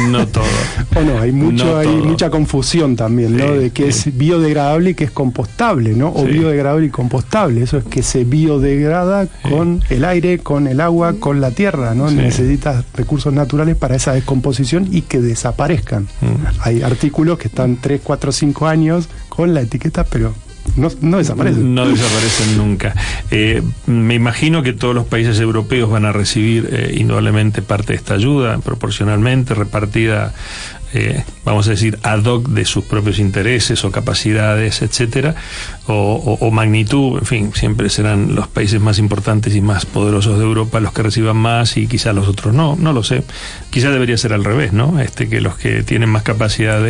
No 0.08 0.26
todo. 0.26 0.44
O 0.96 1.02
no, 1.02 1.20
hay 1.20 1.32
mucho, 1.32 1.76
hay 1.76 1.88
mucha 1.88 2.30
confusión 2.30 2.96
también, 2.96 3.36
¿no? 3.36 3.52
De 3.52 3.70
que 3.70 3.88
es 3.88 4.16
biodegradable 4.16 4.90
y 4.90 4.94
que 4.94 5.04
es 5.04 5.10
compostable, 5.10 5.94
¿no? 5.94 6.08
O 6.08 6.24
biodegradable 6.24 6.86
y 6.86 6.90
compostable. 6.90 7.62
Eso 7.62 7.76
es 7.76 7.84
que 7.84 8.02
se 8.02 8.24
biodegrada 8.24 9.28
con 9.42 9.82
el 9.90 10.04
aire, 10.04 10.38
con 10.38 10.66
el 10.66 10.80
agua, 10.80 11.14
con 11.20 11.40
la 11.40 11.50
tierra, 11.50 11.94
¿no? 11.94 12.10
Necesitas 12.10 12.84
recursos 12.94 13.32
naturales 13.32 13.76
para 13.76 13.96
esa 13.96 14.14
descomposición 14.14 14.88
y 14.90 15.02
que 15.02 15.20
desaparezcan. 15.20 16.04
Mm. 16.20 16.60
Hay 16.60 16.82
artículos 16.82 17.38
que 17.38 17.48
están 17.48 17.76
3, 17.76 18.00
4, 18.02 18.32
5 18.32 18.66
años 18.66 19.08
con 19.28 19.54
la 19.54 19.60
etiqueta, 19.60 20.04
pero 20.04 20.32
no, 20.76 21.18
desaparecen. 21.18 21.74
No 21.74 21.88
desaparecen 21.88 22.56
nunca. 22.56 22.94
Eh, 23.30 23.62
me 23.86 24.14
imagino 24.14 24.62
que 24.62 24.72
todos 24.72 24.94
los 24.94 25.06
países 25.06 25.38
europeos 25.40 25.90
van 25.90 26.04
a 26.04 26.12
recibir 26.12 26.68
eh, 26.70 26.94
indudablemente 26.98 27.62
parte 27.62 27.92
de 27.92 27.96
esta 27.96 28.14
ayuda, 28.14 28.58
proporcionalmente, 28.58 29.54
repartida 29.54 30.34
eh, 30.94 31.22
vamos 31.44 31.66
a 31.68 31.70
decir, 31.70 31.98
ad 32.02 32.24
hoc 32.24 32.48
de 32.48 32.64
sus 32.64 32.84
propios 32.84 33.18
intereses 33.18 33.84
o 33.84 33.90
capacidades, 33.90 34.80
etcétera, 34.82 35.34
o, 35.86 36.50
magnitud, 36.50 37.18
en 37.18 37.24
fin, 37.24 37.50
siempre 37.54 37.88
serán 37.88 38.34
los 38.34 38.48
países 38.48 38.80
más 38.80 38.98
importantes 38.98 39.54
y 39.54 39.62
más 39.62 39.86
poderosos 39.86 40.38
de 40.38 40.44
Europa 40.44 40.80
los 40.80 40.92
que 40.92 41.02
reciban 41.02 41.36
más 41.36 41.76
y 41.78 41.86
quizás 41.86 42.14
los 42.14 42.28
otros 42.28 42.54
no, 42.54 42.76
no 42.76 42.92
lo 42.92 43.02
sé. 43.02 43.22
Quizás 43.70 43.92
debería 43.92 44.18
ser 44.18 44.34
al 44.34 44.44
revés, 44.44 44.72
¿no? 44.72 45.00
Este, 45.00 45.28
que 45.28 45.40
los 45.40 45.56
que 45.56 45.82
tienen 45.82 46.10
más 46.10 46.22
capacidad 46.22 46.82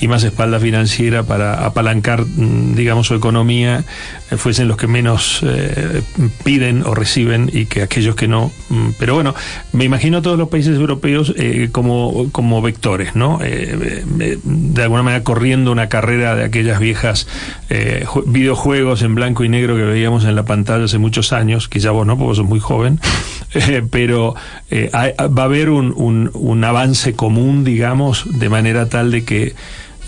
y 0.00 0.08
más 0.08 0.24
espalda 0.24 0.58
financiera 0.58 1.22
para 1.22 1.64
apalancar, 1.64 2.24
mm, 2.24 2.74
digamos, 2.74 3.06
su 3.06 3.14
economía, 3.14 3.84
eh, 4.30 4.36
fuesen 4.36 4.66
los 4.66 4.76
que 4.76 4.88
menos 4.88 5.40
eh, 5.44 6.02
piden 6.42 6.82
o 6.84 6.94
reciben 6.94 7.50
y 7.52 7.66
que 7.66 7.82
aquellos 7.82 8.16
que 8.16 8.26
no. 8.26 8.50
Mm, 8.68 8.90
pero 8.98 9.14
bueno, 9.14 9.34
me 9.72 9.84
imagino 9.84 10.22
todos 10.22 10.38
los 10.38 10.48
países 10.48 10.76
europeos 10.76 11.34
como, 11.72 12.30
como 12.32 12.62
vectores, 12.62 13.14
¿no? 13.14 13.39
Eh, 13.42 14.04
eh, 14.20 14.38
de 14.42 14.82
alguna 14.82 15.02
manera 15.02 15.24
corriendo 15.24 15.72
una 15.72 15.88
carrera 15.88 16.34
de 16.34 16.44
aquellas 16.44 16.78
viejas 16.78 17.26
eh, 17.68 18.04
videojuegos 18.26 19.02
en 19.02 19.14
blanco 19.14 19.44
y 19.44 19.48
negro 19.48 19.76
que 19.76 19.82
veíamos 19.82 20.24
en 20.24 20.34
la 20.34 20.44
pantalla 20.44 20.84
hace 20.84 20.98
muchos 20.98 21.32
años, 21.32 21.68
quizá 21.68 21.90
vos 21.90 22.06
no, 22.06 22.18
porque 22.18 22.36
sos 22.36 22.46
muy 22.46 22.60
joven, 22.60 23.00
pero 23.90 24.34
va 24.70 25.42
a 25.42 25.44
haber 25.44 25.70
un, 25.70 26.30
un 26.34 26.64
avance 26.64 27.14
común, 27.14 27.64
digamos, 27.64 28.24
de 28.38 28.48
manera 28.48 28.88
tal 28.88 29.10
de 29.10 29.24
que 29.24 29.54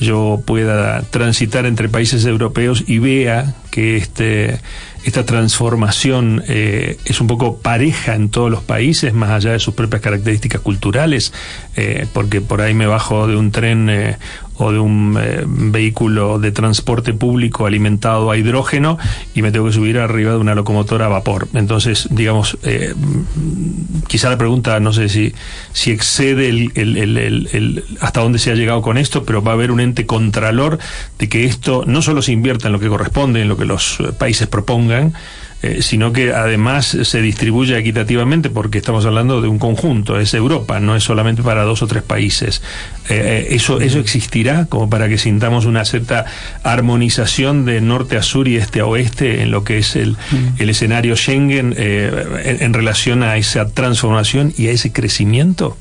yo 0.01 0.43
pueda 0.45 1.03
transitar 1.03 1.67
entre 1.67 1.89
países 1.89 2.25
europeos 2.25 2.85
y 2.87 2.99
vea 2.99 3.55
que 3.71 3.97
este 3.97 4.61
esta 5.05 5.25
transformación 5.25 6.45
eh, 6.47 6.99
es 7.05 7.21
un 7.21 7.27
poco 7.27 7.59
pareja 7.59 8.15
en 8.15 8.29
todos 8.29 8.51
los 8.51 8.63
países, 8.63 9.13
más 9.13 9.31
allá 9.31 9.53
de 9.53 9.59
sus 9.59 9.75
propias 9.75 10.03
características 10.03 10.61
culturales, 10.61 11.33
eh, 11.77 12.07
porque 12.13 12.41
por 12.41 12.61
ahí 12.61 12.75
me 12.75 12.87
bajo 12.87 13.27
de 13.27 13.37
un 13.37 13.51
tren 13.51 13.91
eh, 13.91 14.19
o 14.57 14.73
de 14.73 14.79
un 14.79 15.19
vehículo 15.73 16.39
de 16.39 16.53
transporte 16.53 17.15
público 17.15 17.67
alimentado 17.67 18.31
a 18.31 18.37
hidrógeno 18.37 18.99
y 19.35 19.43
me 19.43 19.51
tengo 19.51 19.67
que 19.67 19.73
subir 19.73 19.99
arriba 19.99 20.33
de 20.33 20.39
una 20.39 20.55
locomotora 20.55 21.07
a 21.07 21.09
vapor. 21.09 21.49
Entonces, 21.55 22.09
digamos, 22.11 22.59
quizá 24.09 24.31
la 24.31 24.39
pregunta, 24.39 24.79
no 24.81 24.93
sé 24.93 25.09
si, 25.09 25.33
si 25.73 25.91
excede 25.91 26.49
el, 26.49 26.73
el, 26.75 27.17
el, 27.17 27.85
hasta 28.01 28.21
dónde 28.21 28.39
se 28.39 28.51
ha 28.51 28.55
llegado 28.55 28.83
con 28.83 28.99
esto, 28.99 29.25
pero 29.25 29.43
va 29.43 29.53
a 29.53 29.55
haber 29.55 29.71
un 29.71 29.81
ente 29.81 30.07
contralor 30.07 30.79
de 31.19 31.29
que 31.29 31.45
esto 31.45 31.85
no 31.87 32.03
solo 32.03 32.23
se 32.23 32.33
invierta 32.33 32.69
en 32.69 32.73
lo 32.73 32.81
que 32.81 32.89
corresponde, 32.89 33.43
en 33.43 33.49
lo 33.49 33.57
que 33.57 33.65
los 33.65 33.99
países 34.19 34.47
propongan, 34.49 35.15
eh, 35.63 35.81
sino 35.81 36.13
que 36.13 36.33
además 36.33 36.99
se 37.03 37.23
distribuye 37.23 37.79
equitativamente 37.79 38.51
porque 38.51 38.79
estamos 38.79 39.07
hablando 39.07 39.41
de 39.41 39.47
un 39.47 39.61
conjunto, 39.61 40.19
es 40.19 40.35
Europa, 40.35 40.81
no 40.81 40.97
es 40.97 41.05
solamente 41.05 41.43
para 41.45 41.63
dos 41.63 41.83
o 41.83 41.87
tres 41.87 42.03
países. 42.03 42.63
Eh, 43.09 43.47
eh, 43.51 43.55
eso, 43.55 43.81
¿Eso 43.81 44.01
existirá 44.01 44.67
como 44.67 44.91
para 44.91 45.09
que 45.09 45.19
sintamos 45.19 45.65
una 45.65 45.85
cierta 45.85 46.25
armonización 46.65 47.65
de 47.65 47.81
norte 47.81 48.17
a 48.17 48.23
sur 48.23 48.49
y 48.49 48.57
este 48.57 48.81
a 48.81 48.87
oeste 48.87 49.43
en 49.43 49.53
lo 49.53 49.63
que 49.63 49.79
es 49.79 49.95
el, 49.95 50.13
mm. 50.13 50.61
el 50.61 50.71
escenario 50.71 51.15
Schengen 51.15 51.75
en 51.79 52.75
relación 52.75 53.23
a 53.23 53.37
esa 53.37 53.69
transformación 53.69 54.53
y 54.57 54.67
a 54.67 54.73
ese 54.73 54.93
crecimiento? 54.93 55.77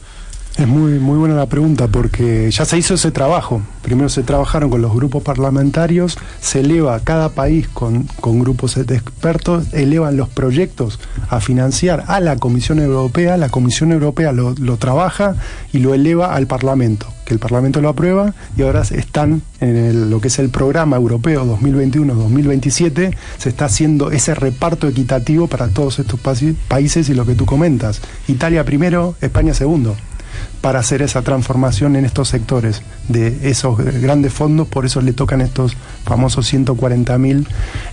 Es 0.58 0.68
muy, 0.68 1.00
muy 1.00 1.18
buena 1.18 1.34
la 1.34 1.46
pregunta 1.46 1.88
porque 1.88 2.52
ya 2.52 2.66
se 2.66 2.78
hizo 2.78 2.96
ese 2.96 3.12
trabajo. 3.12 3.62
Primero 3.82 4.10
se 4.10 4.22
trabajaron 4.22 4.70
con 4.70 4.82
los 4.82 4.94
grupos 4.94 5.24
parlamentarios, 5.24 6.18
se 6.42 6.60
eleva 6.60 7.00
cada 7.00 7.30
país 7.30 7.70
con, 7.70 8.06
grupos 8.22 8.76
de 8.76 8.96
expertos, 8.96 9.74
elevan 9.74 10.18
los 10.18 10.28
proyectos 10.28 11.00
a 11.30 11.40
financiar 11.40 12.04
a 12.08 12.20
la 12.20 12.36
Comisión 12.36 12.80
Europea, 12.80 13.38
la 13.38 13.50
Comisión 13.50 13.94
Europea 13.94 14.34
lo, 14.34 14.54
trabaja 14.78 15.36
y 15.72 15.80
lo 15.80 15.94
eleva 15.94 16.36
al 16.36 16.48
Parlamento, 16.48 17.08
que 17.26 17.34
el 17.34 17.40
Parlamento 17.40 17.82
lo 17.82 17.90
aprueba 17.90 18.34
y 18.58 18.62
ahora 18.64 18.82
están 18.82 19.42
en 19.62 20.10
lo 20.10 20.20
que 20.20 20.28
es 20.28 20.38
el 20.38 20.50
programa 20.50 20.98
europeo 20.98 21.46
2021-2027, 21.46 23.16
se 23.38 23.50
está 23.50 23.66
haciendo 23.66 24.12
ese 24.12 24.36
reparto 24.36 24.88
equitativo 24.88 25.48
para 25.48 25.70
todos 25.70 25.98
estos 26.00 26.20
países 26.68 27.10
y 27.10 27.14
lo 27.14 27.26
que 27.26 27.36
tú 27.36 27.46
comentas. 27.46 28.02
Italia 28.28 28.66
primero, 28.66 29.16
España 29.22 29.54
segundo 29.54 29.96
para 30.62 30.80
hacer 30.80 31.02
esa 31.02 31.24
transformación 31.24 31.96
en 31.96 32.06
estos 32.06 32.30
sectores 32.30 32.84
de 33.10 33.50
esos 33.50 33.78
grandes 33.78 34.32
fondos, 34.32 34.68
por 34.68 34.86
eso 34.86 35.02
le 35.02 35.12
tocan 35.12 35.42
estos 35.42 35.76
famosos 36.06 36.48
140 36.48 37.18
mil 37.18 37.48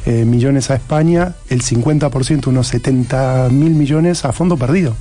eh, 0.07 0.24
millones 0.24 0.70
a 0.70 0.74
España, 0.74 1.35
el 1.48 1.62
50%, 1.62 2.46
unos 2.46 2.68
70 2.68 3.48
mil 3.50 3.70
millones 3.70 4.24
a 4.24 4.33
fondo 4.33 4.57
perdido. 4.57 4.94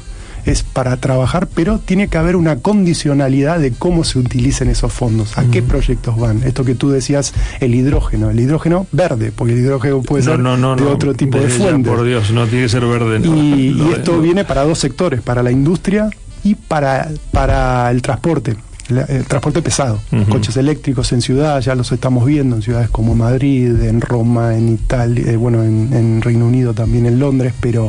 Es 0.46 0.64
para 0.64 0.96
trabajar, 0.96 1.50
pero 1.54 1.78
tiene 1.78 2.08
que 2.08 2.18
haber 2.18 2.38
una 2.38 2.60
condicionalidad 2.60 3.60
de 3.60 3.74
cómo 3.74 4.06
se 4.06 4.18
utilicen 4.18 4.70
esos 4.70 4.94
fondos, 4.94 5.38
a 5.38 5.44
qué 5.52 5.62
proyectos 5.62 6.18
van. 6.18 6.42
Esto 6.44 6.64
que 6.64 6.74
tú 6.74 6.90
decías, 6.90 7.34
el 7.60 7.76
hidrógeno, 7.76 8.30
el 8.30 8.40
hidrógeno 8.40 8.88
verde, 8.94 9.34
porque 9.36 9.52
el 9.52 9.60
hidrógeno 9.60 10.02
puede 10.04 10.24
ser 10.24 10.40
de 10.42 10.86
otro 10.86 11.14
tipo 11.16 11.38
de 11.38 11.50
fuente. 11.50 11.90
Por 11.90 12.06
Dios, 12.06 12.32
no 12.32 12.48
tiene 12.48 12.64
que 12.64 12.70
ser 12.70 12.86
verde. 12.86 13.28
y, 13.28 13.92
esto 13.98 14.22
viene 14.22 14.46
para 14.46 14.64
dos 14.64 14.80
sectores, 14.80 15.22
para 15.22 15.44
la 15.44 15.52
industria 15.52 16.10
y 16.48 16.56
para, 16.56 17.10
para 17.32 17.92
el 17.92 18.02
transporte, 18.02 18.56
el, 18.90 19.26
transporte 19.26 19.62
pesado, 19.62 20.00
coches 20.30 20.56
eléctricos 20.56 21.12
en 21.12 21.22
ciudad, 21.22 21.60
ya 21.60 21.76
los 21.76 21.92
estamos 21.92 22.26
viendo 22.26 22.56
en 22.56 22.62
ciudades 22.62 22.90
como 22.90 23.16
Madrid, 23.16 23.82
en 23.82 24.00
Roma, 24.00 24.56
en 24.56 24.70
Italia, 24.70 25.30
eh, 25.30 25.36
bueno, 25.36 25.62
en, 25.64 26.22
Reino 26.22 26.48
Unido 26.48 26.74
también, 26.74 27.06
en 27.06 27.20
Londres, 27.20 27.54
pero 27.60 27.88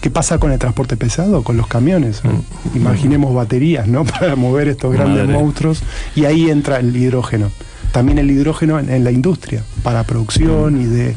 ¿qué 0.00 0.10
pasa 0.10 0.38
con 0.38 0.52
el 0.52 0.58
transporte 0.60 0.96
pesado? 0.96 1.42
Con 1.42 1.56
los 1.56 1.66
camiones. 1.66 2.22
Mm. 2.24 2.76
Imaginemos 2.76 3.34
baterías, 3.34 3.88
¿no? 3.88 4.04
Para 4.20 4.36
mover 4.36 4.68
estos 4.68 4.92
grandes 4.92 5.28
monstruos 5.28 5.82
y 6.14 6.26
ahí 6.26 6.48
entra 6.48 6.78
el 6.78 6.96
hidrógeno 6.96 7.50
también 7.96 8.18
el 8.18 8.30
hidrógeno 8.30 8.78
en, 8.78 9.04
la 9.04 9.10
industria, 9.10 9.64
para 9.82 10.04
producción 10.04 10.78
y 10.78 10.84
de, 10.84 11.14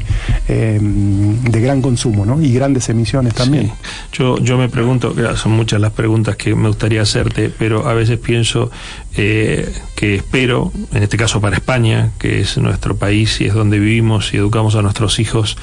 em, 0.48 1.38
de 1.42 1.60
gran 1.60 1.82
consumo, 1.82 2.24
¿no? 2.24 2.40
Y 2.40 2.54
grandes 2.54 2.88
emisiones 2.88 3.34
también. 3.34 3.70
Yo, 4.14 4.38
yo 4.38 4.56
me 4.56 4.70
pregunto, 4.70 5.14
son 5.36 5.52
muchas 5.52 5.78
las 5.78 5.92
preguntas 5.92 6.36
que 6.36 6.54
me 6.54 6.68
gustaría 6.68 7.02
hacerte, 7.02 7.50
pero 7.50 7.86
a 7.86 7.92
veces 7.92 8.18
pienso 8.18 8.70
eh, 9.14 9.70
que 9.94 10.14
espero, 10.14 10.72
en 10.94 11.02
este 11.02 11.18
caso 11.18 11.38
para 11.38 11.56
España, 11.56 12.12
que 12.18 12.40
es 12.40 12.56
nuestro 12.56 12.96
país 12.96 13.42
y 13.42 13.44
es 13.44 13.52
donde 13.52 13.78
vivimos 13.78 14.32
y 14.32 14.38
educamos 14.38 14.74
a 14.74 14.80
nuestros 14.80 15.18
hijos, 15.18 15.58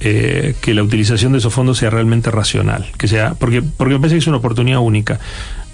eh, 0.00 0.54
que 0.60 0.74
la 0.74 0.82
utilización 0.82 1.32
de 1.32 1.38
esos 1.38 1.54
fondos 1.54 1.78
sea 1.78 1.90
realmente 1.90 2.30
racional, 2.30 2.86
que 2.98 3.08
sea, 3.08 3.34
porque, 3.34 3.62
porque 3.62 3.94
me 3.94 4.00
parece 4.00 4.16
que 4.16 4.20
es 4.20 4.26
una 4.26 4.36
oportunidad 4.36 4.80
única. 4.80 5.18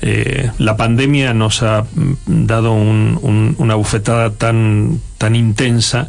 Eh, 0.01 0.51
la 0.59 0.77
pandemia 0.77 1.35
nos 1.35 1.63
ha 1.63 1.83
mm, 1.83 2.47
dado 2.47 2.73
una 2.73 3.75
bufetada 3.75 4.31
tan, 4.31 5.01
tan 5.19 5.37
intensa 5.37 6.09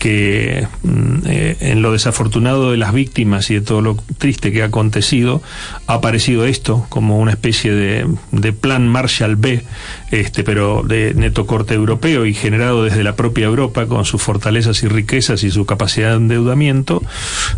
que 0.00 0.66
mm, 0.82 1.26
eh, 1.26 1.56
en 1.60 1.82
lo 1.82 1.92
desafortunado 1.92 2.70
de 2.70 2.78
las 2.78 2.94
víctimas 2.94 3.50
y 3.50 3.54
de 3.54 3.60
todo 3.60 3.82
lo 3.82 3.96
triste 4.16 4.50
que 4.50 4.62
ha 4.62 4.66
acontecido, 4.66 5.42
ha 5.86 5.94
aparecido 5.94 6.46
esto 6.46 6.86
como 6.88 7.18
una 7.18 7.32
especie 7.32 7.72
de, 7.72 8.52
plan 8.54 8.88
Marshall 8.88 9.36
B, 9.36 9.62
este, 10.10 10.42
pero 10.42 10.82
de 10.82 11.12
neto 11.14 11.46
corte 11.46 11.74
europeo 11.74 12.24
y 12.24 12.32
generado 12.32 12.82
desde 12.82 13.04
la 13.04 13.14
propia 13.14 13.44
Europa 13.44 13.86
con 13.86 14.06
sus 14.06 14.22
fortalezas 14.22 14.82
y 14.82 14.88
riquezas 14.88 15.44
y 15.44 15.50
su 15.50 15.66
capacidad 15.66 16.12
de 16.12 16.16
endeudamiento. 16.16 17.02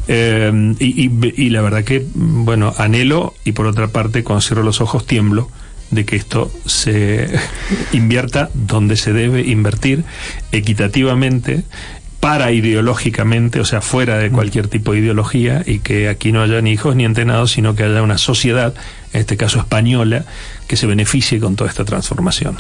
Eh, 0.09 0.75
y, 0.81 1.49
la 1.51 1.63
verdad 1.63 1.85
que, 1.85 2.05
bueno, 2.13 2.75
anhelo 2.77 3.35
y 3.45 3.53
por 3.53 3.67
otra 3.67 3.89
parte, 3.89 4.25
cuando 4.25 4.43
cierro 4.43 4.65
los 4.65 4.81
ojos, 4.81 5.07
tiemblo 5.07 5.49
de 5.93 6.05
que 6.05 6.17
esto 6.17 6.51
se 6.67 7.29
invierta 7.93 8.51
donde 8.55 8.97
se 8.97 9.13
debe 9.13 9.43
invertir 9.43 10.03
equitativamente 10.51 11.63
para 12.23 12.53
ideológicamente, 12.53 13.59
o 13.59 13.65
sea, 13.65 13.81
fuera 13.81 14.17
de 14.17 14.31
cualquier 14.31 14.69
tipo 14.69 14.93
de 14.93 15.01
ideología, 15.01 15.65
y 15.67 15.81
que 15.81 16.09
aquí 16.09 16.31
no 16.31 16.41
haya 16.41 16.63
ni 16.63 16.71
hijos 16.71 16.95
ni 16.95 17.05
entrenados, 17.05 17.51
sino 17.51 17.75
que 17.75 17.83
haya 17.83 18.01
una 18.01 18.17
sociedad, 18.17 18.75
en 19.13 19.23
este 19.23 19.37
caso 19.37 19.59
española, 19.59 20.25
que 20.69 20.77
se 20.77 20.87
beneficie 20.87 21.41
con 21.41 21.57
toda 21.57 21.69
esta 21.69 21.85
transformación. 21.85 22.59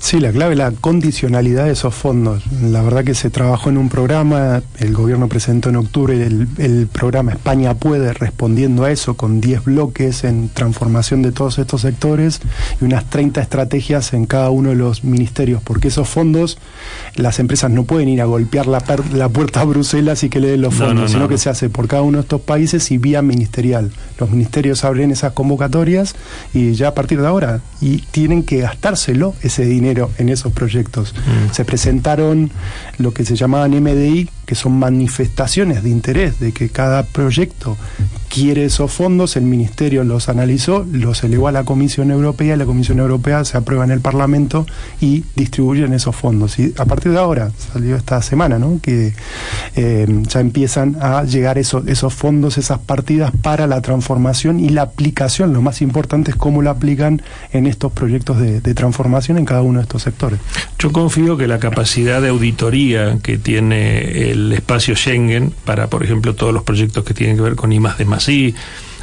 Sí, 0.00 0.18
la 0.18 0.32
clave 0.32 0.52
es 0.52 0.58
la 0.58 0.70
condicionalidad 0.72 1.66
de 1.66 1.72
esos 1.72 1.94
fondos. 1.94 2.42
La 2.62 2.80
verdad 2.80 3.04
que 3.04 3.14
se 3.14 3.28
trabajó 3.28 3.68
en 3.68 3.76
un 3.76 3.90
programa, 3.90 4.62
el 4.78 4.94
gobierno 4.94 5.28
presentó 5.28 5.68
en 5.68 5.76
octubre 5.76 6.26
el, 6.26 6.88
programa 6.90 7.32
España 7.32 7.74
Puede 7.74 8.12
respondiendo 8.14 8.84
a 8.84 8.90
eso 8.90 9.14
con 9.14 9.40
10 9.40 9.64
bloques 9.64 10.24
en 10.24 10.48
transformación 10.48 11.20
de 11.22 11.32
todos 11.32 11.58
estos 11.58 11.82
sectores 11.82 12.40
y 12.80 12.84
unas 12.86 13.08
30 13.10 13.42
estrategias 13.42 14.14
en 14.14 14.24
cada 14.24 14.48
uno 14.50 14.70
de 14.70 14.74
los 14.74 15.04
ministerios, 15.04 15.62
porque 15.62 15.88
esos 15.88 16.08
fondos 16.08 16.58
las 17.14 17.38
empresas 17.38 17.70
no 17.70 17.84
pueden 17.84 18.08
ir 18.08 18.22
a 18.22 18.24
golpear 18.24 18.66
la, 18.66 18.80
puerta 19.28 19.60
a 19.60 19.64
Bruselas 19.64 20.24
y 20.24 20.30
que 20.30 20.40
le 20.40 20.48
den 20.48 20.62
los 20.62 20.74
fondos, 20.74 21.12
sino 21.12 21.28
que 21.28 21.38
se 21.38 21.50
hace 21.50 21.68
por 21.68 21.88
cada 21.88 22.02
uno 22.02 22.18
de 22.18 22.22
estos 22.22 22.40
países 22.40 22.90
y 22.90 22.98
vía 22.98 23.20
ministerial. 23.20 23.92
Los 24.18 24.30
ministerios 24.30 24.84
abren 24.84 25.10
esas 25.10 25.32
convocatorias 25.32 26.14
y 26.54 26.72
ya 26.72 26.88
a 26.88 26.94
partir 26.94 27.20
de 27.20 27.26
ahora 27.26 27.60
y 27.80 27.98
tienen 28.10 28.42
que 28.42 28.58
gastárselo 28.58 29.34
ese 29.42 29.59
dinero 29.66 30.10
en 30.18 30.28
esos 30.28 30.52
proyectos. 30.52 31.14
Mm. 31.14 31.52
Se 31.54 31.64
presentaron 31.64 32.50
lo 32.98 33.12
que 33.12 33.24
se 33.24 33.36
llamaban 33.36 33.70
MDI, 33.70 34.28
que 34.50 34.56
son 34.56 34.80
manifestaciones 34.80 35.84
de 35.84 35.90
interés 35.90 36.40
de 36.40 36.50
que 36.50 36.70
cada 36.70 37.04
proyecto 37.04 37.76
quiere 38.28 38.64
esos 38.64 38.90
fondos, 38.92 39.36
el 39.36 39.44
Ministerio 39.44 40.02
los 40.02 40.28
analizó, 40.28 40.84
los 40.90 41.22
elevó 41.22 41.46
a 41.46 41.52
la 41.52 41.62
Comisión 41.62 42.10
Europea 42.10 42.56
y 42.56 42.58
la 42.58 42.64
Comisión 42.64 42.98
Europea 42.98 43.44
se 43.44 43.56
aprueba 43.56 43.84
en 43.84 43.92
el 43.92 44.00
Parlamento 44.00 44.66
y 45.00 45.22
distribuyen 45.36 45.92
esos 45.92 46.16
fondos. 46.16 46.58
Y 46.58 46.74
a 46.78 46.84
partir 46.84 47.12
de 47.12 47.18
ahora, 47.18 47.52
salió 47.72 47.94
esta 47.94 48.22
semana, 48.22 48.58
¿no? 48.58 48.80
que 48.82 49.12
eh, 49.76 50.06
ya 50.28 50.40
empiezan 50.40 50.96
a 51.00 51.22
llegar 51.22 51.56
esos, 51.56 51.86
esos 51.86 52.12
fondos, 52.12 52.58
esas 52.58 52.80
partidas 52.80 53.30
para 53.42 53.68
la 53.68 53.80
transformación 53.82 54.58
y 54.58 54.70
la 54.70 54.82
aplicación. 54.82 55.52
Lo 55.52 55.62
más 55.62 55.80
importante 55.80 56.32
es 56.32 56.36
cómo 56.36 56.60
lo 56.60 56.70
aplican 56.70 57.22
en 57.52 57.68
estos 57.68 57.92
proyectos 57.92 58.40
de, 58.40 58.60
de 58.60 58.74
transformación 58.74 59.38
en 59.38 59.44
cada 59.44 59.62
uno 59.62 59.78
de 59.78 59.84
estos 59.84 60.02
sectores. 60.02 60.40
Yo 60.76 60.90
confío 60.90 61.36
que 61.36 61.46
la 61.46 61.60
capacidad 61.60 62.20
de 62.20 62.30
auditoría 62.30 63.18
que 63.22 63.38
tiene 63.38 64.30
el 64.30 64.39
espacio 64.52 64.94
Schengen 64.96 65.52
para, 65.64 65.88
por 65.88 66.02
ejemplo, 66.04 66.34
todos 66.34 66.52
los 66.52 66.62
proyectos 66.62 67.04
que 67.04 67.14
tienen 67.14 67.36
que 67.36 67.42
ver 67.42 67.56
con 67.56 67.72
I 67.72 67.80
más 67.80 67.98
de 67.98 68.04
más 68.04 68.28
I, 68.28 68.54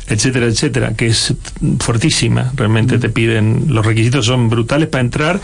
etcétera, 0.08 0.46
etcétera, 0.46 0.94
que 0.94 1.08
es 1.08 1.34
fuertísima. 1.80 2.52
Realmente 2.56 2.98
te 2.98 3.10
piden, 3.10 3.66
los 3.68 3.86
requisitos 3.86 4.26
son 4.26 4.50
brutales 4.50 4.88
para 4.88 5.02
entrar 5.02 5.42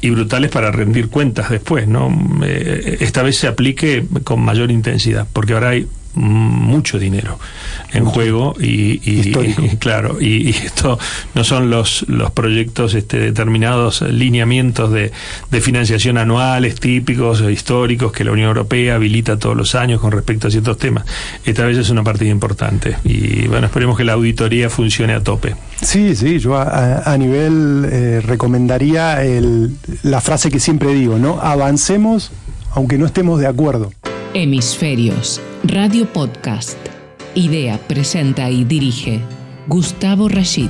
y 0.00 0.10
brutales 0.10 0.50
para 0.50 0.70
rendir 0.70 1.08
cuentas 1.08 1.50
después, 1.50 1.88
¿no? 1.88 2.40
Eh, 2.44 2.98
esta 3.00 3.22
vez 3.22 3.38
se 3.38 3.46
aplique 3.46 4.04
con 4.22 4.40
mayor 4.40 4.70
intensidad, 4.70 5.26
porque 5.32 5.54
ahora 5.54 5.70
hay 5.70 5.86
mucho 6.14 6.98
dinero 6.98 7.38
en 7.92 8.04
juego 8.04 8.54
y, 8.58 9.32
claro 9.78 10.20
y, 10.20 10.50
esto 10.50 10.98
no 11.34 11.44
son 11.44 11.70
los 11.70 12.04
los 12.08 12.30
proyectos 12.30 12.94
este, 12.94 13.18
determinados 13.18 14.02
lineamientos 14.02 14.92
de, 14.92 15.12
de, 15.50 15.60
financiación 15.60 16.18
anuales 16.18 16.78
típicos 16.80 17.40
históricos 17.42 18.12
que 18.12 18.24
la 18.24 18.32
Unión 18.32 18.48
Europea 18.48 18.96
habilita 18.96 19.38
todos 19.38 19.56
los 19.56 19.74
años 19.74 20.00
con 20.00 20.12
respecto 20.12 20.48
a 20.48 20.50
ciertos 20.50 20.78
temas. 20.78 21.04
Esta 21.44 21.64
vez 21.64 21.78
es 21.78 21.90
una 21.90 22.02
partida 22.02 22.30
importante 22.30 22.96
y 23.04 23.46
bueno 23.48 23.66
esperemos 23.66 23.96
que 23.96 24.04
la 24.04 24.12
auditoría 24.12 24.70
funcione 24.70 25.14
a 25.14 25.22
tope. 25.22 25.56
Sí 25.80 26.14
sí 26.14 26.38
yo 26.38 26.56
a, 26.56 27.16
nivel 27.18 27.88
eh, 27.90 28.20
recomendaría 28.24 29.22
el, 29.24 29.76
la 30.02 30.20
frase 30.20 30.50
que 30.50 30.60
siempre 30.60 30.94
digo 30.94 31.18
no 31.18 31.40
avancemos 31.40 32.32
aunque 32.74 32.98
no 32.98 33.06
estemos 33.06 33.40
de 33.40 33.46
acuerdo. 33.46 33.92
Hemisferios, 34.34 35.40
Radio 35.66 36.04
Podcast. 36.04 36.76
Idea, 37.34 37.78
presenta 37.78 38.50
y 38.50 38.64
dirige 38.64 39.20
Gustavo 39.66 40.28
Rashid. 40.28 40.68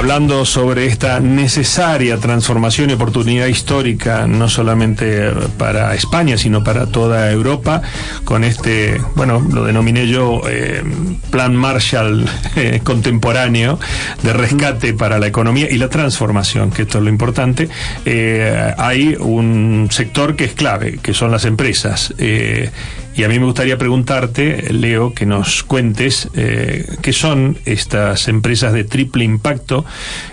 Hablando 0.00 0.46
sobre 0.46 0.86
esta 0.86 1.20
necesaria 1.20 2.16
transformación 2.16 2.88
y 2.88 2.94
oportunidad 2.94 3.48
histórica, 3.48 4.26
no 4.26 4.48
solamente 4.48 5.30
para 5.58 5.94
España, 5.94 6.38
sino 6.38 6.64
para 6.64 6.86
toda 6.86 7.30
Europa, 7.30 7.82
con 8.24 8.42
este, 8.42 8.98
bueno, 9.14 9.46
lo 9.52 9.62
denominé 9.62 10.08
yo 10.08 10.40
eh, 10.48 10.82
Plan 11.30 11.54
Marshall 11.54 12.26
eh, 12.56 12.80
contemporáneo 12.82 13.78
de 14.22 14.32
rescate 14.32 14.94
para 14.94 15.18
la 15.18 15.26
economía 15.26 15.70
y 15.70 15.76
la 15.76 15.90
transformación, 15.90 16.70
que 16.70 16.82
esto 16.82 16.96
es 16.96 17.04
lo 17.04 17.10
importante. 17.10 17.68
Eh, 18.06 18.74
hay 18.78 19.16
un 19.20 19.88
sector 19.90 20.34
que 20.34 20.44
es 20.44 20.54
clave, 20.54 20.98
que 21.02 21.12
son 21.12 21.30
las 21.30 21.44
empresas. 21.44 22.14
Y 23.20 23.24
a 23.24 23.28
mí 23.28 23.38
me 23.38 23.44
gustaría 23.44 23.76
preguntarte, 23.76 24.72
Leo, 24.72 25.12
que 25.12 25.26
nos 25.26 25.62
cuentes 25.62 26.30
eh, 26.32 26.96
qué 27.02 27.12
son 27.12 27.58
estas 27.66 28.28
empresas 28.28 28.72
de 28.72 28.84
triple 28.84 29.24
impacto, 29.24 29.84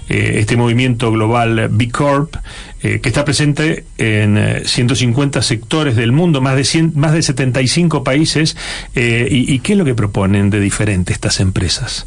eh, 0.07 0.35
este 0.39 0.55
movimiento 0.55 1.11
global 1.11 1.67
B 1.69 1.89
Corp, 1.89 2.37
eh, 2.81 3.01
que 3.01 3.09
está 3.09 3.25
presente 3.25 3.83
en 3.97 4.61
150 4.63 5.41
sectores 5.41 5.97
del 5.97 6.13
mundo, 6.13 6.39
más 6.39 6.55
de, 6.55 6.89
más 6.95 7.11
de 7.11 7.23
75 7.23 8.05
países, 8.05 8.55
y, 8.95 9.53
y, 9.53 9.59
qué 9.59 9.73
es 9.73 9.77
lo 9.77 9.83
que 9.83 9.93
proponen 9.93 10.49
de 10.49 10.61
diferente 10.61 11.11
estas 11.11 11.41
empresas. 11.41 12.05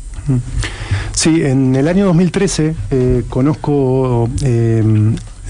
Sí, 1.12 1.42
en 1.42 1.76
el 1.76 1.88
año 1.88 2.06
2013 2.06 2.74
conozco 3.28 4.30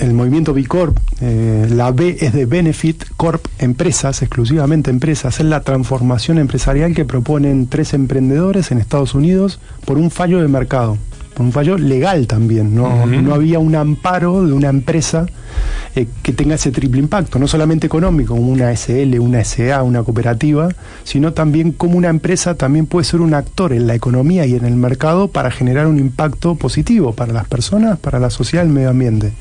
el 0.00 0.14
movimiento 0.14 0.54
B 0.54 0.64
Corp, 0.66 0.98
eh, 1.20 1.68
la 1.70 1.92
B 1.92 2.16
es 2.20 2.32
de 2.32 2.46
Benefit 2.46 3.04
Corp, 3.16 3.44
empresas, 3.58 4.22
exclusivamente 4.22 4.90
empresas, 4.90 5.38
es 5.40 5.46
la 5.46 5.60
transformación 5.60 6.38
empresarial 6.38 6.94
que 6.94 7.04
proponen 7.04 7.66
tres 7.66 7.92
emprendedores 7.92 8.70
en 8.70 8.78
Estados 8.78 9.14
Unidos 9.14 9.60
por 9.84 9.98
un 9.98 10.10
fallo 10.10 10.40
de 10.40 10.48
mercado, 10.48 10.96
por 11.34 11.44
un 11.44 11.52
fallo 11.52 11.76
legal 11.76 12.26
también. 12.26 12.74
No, 12.74 13.04
no 13.04 13.34
había 13.34 13.58
un 13.58 13.74
amparo 13.74 14.46
de 14.46 14.54
una 14.54 14.70
empresa 14.70 15.26
eh, 15.94 16.06
que 16.22 16.32
tenga 16.32 16.54
ese 16.54 16.70
triple 16.70 17.00
impacto, 17.00 17.38
no 17.38 17.46
solamente 17.46 17.86
económico, 17.86 18.34
como 18.34 18.50
una 18.50 18.74
SL, 18.74 19.18
una 19.18 19.44
SA, 19.44 19.82
una 19.82 20.02
cooperativa, 20.02 20.70
sino 21.04 21.34
también 21.34 21.72
como 21.72 21.98
una 21.98 22.08
empresa 22.08 22.54
también 22.54 22.86
puede 22.86 23.04
ser 23.04 23.20
un 23.20 23.34
actor 23.34 23.74
en 23.74 23.86
la 23.86 23.94
economía 23.94 24.46
y 24.46 24.54
en 24.54 24.64
el 24.64 24.76
mercado 24.76 25.28
para 25.28 25.50
generar 25.50 25.86
un 25.86 25.98
impacto 25.98 26.54
positivo 26.54 27.12
para 27.12 27.34
las 27.34 27.46
personas, 27.48 27.98
para 27.98 28.18
la 28.18 28.30
sociedad 28.30 28.64
y 28.64 28.68
el 28.68 28.72
medio 28.72 28.88
ambiente. 28.88 29.32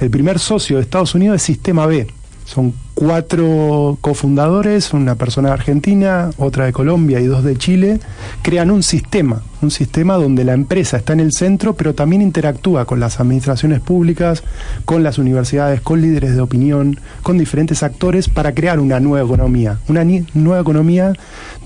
El 0.00 0.10
primer 0.10 0.38
socio 0.38 0.76
de 0.76 0.82
Estados 0.82 1.14
Unidos 1.14 1.36
es 1.36 1.42
Sistema 1.42 1.86
B. 1.86 2.06
Son 2.44 2.74
cuatro 2.94 3.96
cofundadores, 4.00 4.92
una 4.92 5.14
persona 5.14 5.48
de 5.48 5.54
Argentina, 5.54 6.30
otra 6.36 6.66
de 6.66 6.72
Colombia 6.72 7.20
y 7.20 7.26
dos 7.26 7.42
de 7.42 7.56
Chile, 7.56 8.00
crean 8.42 8.70
un 8.70 8.82
sistema, 8.82 9.42
un 9.64 9.70
sistema 9.70 10.14
donde 10.14 10.44
la 10.44 10.52
empresa 10.52 10.96
está 10.96 11.12
en 11.12 11.20
el 11.20 11.32
centro, 11.32 11.74
pero 11.74 11.94
también 11.94 12.22
interactúa 12.22 12.84
con 12.84 13.00
las 13.00 13.18
administraciones 13.18 13.80
públicas, 13.80 14.42
con 14.84 15.02
las 15.02 15.18
universidades, 15.18 15.80
con 15.80 16.00
líderes 16.00 16.34
de 16.34 16.40
opinión, 16.40 17.00
con 17.22 17.38
diferentes 17.38 17.82
actores 17.82 18.28
para 18.28 18.54
crear 18.54 18.78
una 18.78 19.00
nueva 19.00 19.26
economía, 19.26 19.78
una 19.88 20.04
nueva 20.34 20.60
economía 20.60 21.12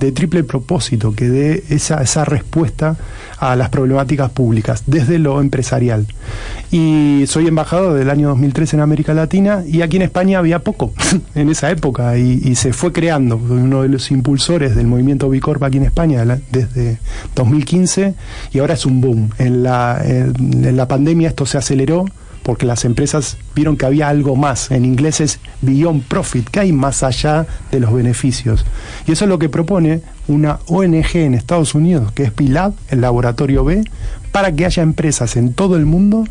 de 0.01 0.13
triple 0.13 0.45
propósito 0.45 1.13
que 1.13 1.29
dé 1.29 1.65
esa, 1.69 2.25
respuesta 2.25 2.97
a 3.39 3.57
las 3.57 3.69
problemáticas 3.69 4.31
públicas 4.31 4.85
desde 4.87 5.19
lo 5.19 5.41
empresarial. 5.41 6.07
Y 6.71 7.25
soy 7.27 7.47
embajador 7.47 7.95
del 7.95 8.11
año 8.11 8.29
2013 8.29 8.77
en 8.77 8.83
América 8.83 9.15
Latina 9.15 9.63
y 9.67 9.83
aquí 9.83 9.97
en 9.97 10.03
España 10.03 10.39
había 10.39 10.61
poco. 10.61 10.93
en 11.35 11.49
esa 11.49 11.71
época 11.71 12.17
y, 12.19 12.55
se 12.55 12.73
fue 12.73 12.93
creando. 12.93 13.37
Uno 13.37 13.83
de 13.83 13.89
los 13.89 14.11
impulsores 14.11 14.75
del 14.77 14.87
movimiento 14.87 15.29
Bicorp 15.29 15.63
aquí 15.63 15.79
en 15.79 15.85
España 15.85 16.25
desde 16.51 16.99
2015 17.35 17.88
y 18.53 18.59
ahora 18.59 18.75
es 18.75 18.87
un 18.87 19.01
boom. 19.01 19.31
En 19.39 19.63
la, 19.63 20.87
pandemia 20.89 21.29
esto 21.29 21.47
se 21.47 21.59
aceleró 21.59 22.05
porque 22.43 22.67
las 22.67 22.85
empresas 22.85 23.37
vieron 23.55 23.77
que 23.77 23.87
había 23.87 24.09
algo 24.09 24.37
más. 24.37 24.71
En 24.71 24.85
inglés 24.85 25.21
es 25.21 25.39
beyond 25.61 26.03
profit, 26.05 26.49
que 26.49 26.61
hay 26.61 26.73
más 26.73 27.03
allá 27.03 27.47
de 27.71 27.81
los 27.81 27.93
beneficios. 27.93 28.65
Y 29.07 29.13
eso 29.13 29.25
es 29.25 29.29
lo 29.29 29.39
que 29.39 29.49
propone 29.49 30.01
una 30.29 30.61
ONG 30.67 31.17
en 31.17 31.35
Estados 31.35 31.75
Unidos, 31.75 32.13
que 32.13 32.25
es 32.25 32.33
PILAB, 32.33 32.73
el 32.89 33.01
laboratorio 33.01 33.65
B, 33.65 33.85
para 34.33 34.53
que 34.53 34.65
haya 34.65 34.83
empresas 34.83 35.37
en 35.37 35.53
todo 35.53 35.77
el 35.77 35.85
mundo 35.85 36.25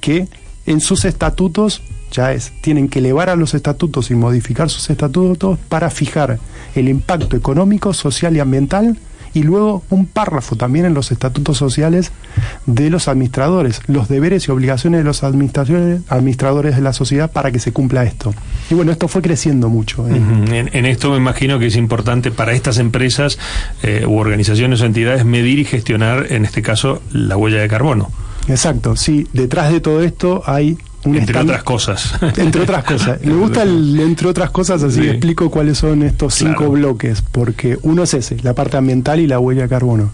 que 0.00 0.28
en 0.66 0.80
sus 0.80 1.04
estatutos 1.04 1.82
ya 2.12 2.32
es, 2.32 2.52
tienen 2.60 2.88
que 2.88 3.00
elevar 3.00 3.28
a 3.28 3.36
los 3.36 3.54
estatutos 3.54 4.10
y 4.10 4.14
modificar 4.14 4.70
sus 4.70 4.88
estatutos 4.88 5.58
para 5.68 5.90
fijar 5.90 6.38
el 6.76 6.88
impacto 6.88 7.36
económico, 7.36 7.92
social 7.92 8.36
y 8.36 8.40
ambiental 8.40 8.96
y 9.34 9.42
luego 9.42 9.82
un 9.90 10.06
párrafo 10.06 10.56
también 10.56 10.86
en 10.86 10.94
los 10.94 11.12
estatutos 11.12 11.58
sociales 11.58 12.12
de 12.66 12.88
los 12.88 13.08
administradores, 13.08 13.80
los 13.86 14.08
deberes 14.08 14.48
y 14.48 14.52
obligaciones 14.52 15.00
de 15.00 15.04
los 15.04 15.24
administradores 15.24 16.76
de 16.76 16.80
la 16.82 16.92
sociedad 16.92 17.30
para 17.30 17.50
que 17.50 17.58
se 17.58 17.72
cumpla 17.72 18.04
esto. 18.04 18.32
Y 18.70 18.74
bueno, 18.74 18.92
esto 18.92 19.08
fue 19.08 19.22
creciendo 19.22 19.68
mucho. 19.68 20.08
¿eh? 20.08 20.70
en, 20.72 20.86
esto 20.86 21.10
me 21.10 21.16
imagino 21.16 21.58
que 21.58 21.66
es 21.66 21.76
importante 21.76 22.30
para 22.30 22.52
estas 22.52 22.78
empresas 22.78 23.38
eh, 23.82 24.04
u 24.06 24.16
organizaciones 24.16 24.80
o 24.80 24.86
entidades 24.86 25.24
medir 25.24 25.58
y 25.58 25.64
gestionar, 25.64 26.26
en 26.30 26.44
este 26.44 26.62
caso, 26.62 27.02
la 27.12 27.36
huella 27.36 27.60
de 27.60 27.68
carbono. 27.68 28.10
Exacto, 28.48 28.94
sí, 28.94 29.26
detrás 29.32 29.72
de 29.72 29.80
todo 29.80 30.02
esto 30.02 30.42
hay 30.46 30.76
entre 31.14 31.38
otras 31.38 31.62
cosas. 31.62 32.14
Entre 32.36 32.62
otras 32.62 32.84
cosas. 32.84 33.20
Me 33.22 33.34
gusta 33.34 33.62
el 33.62 34.00
entre 34.00 34.28
otras 34.28 34.50
cosas, 34.50 34.82
así 34.82 35.06
explico 35.08 35.50
cuáles 35.50 35.78
son 35.78 36.02
estos 36.02 36.34
cinco 36.34 36.68
bloques, 36.70 37.22
porque 37.22 37.78
uno 37.82 38.02
es 38.04 38.14
ese, 38.14 38.36
la 38.42 38.54
parte 38.54 38.76
ambiental 38.76 39.20
y 39.20 39.26
la 39.26 39.38
huella 39.38 39.62
de 39.62 39.68
carbono. 39.68 40.12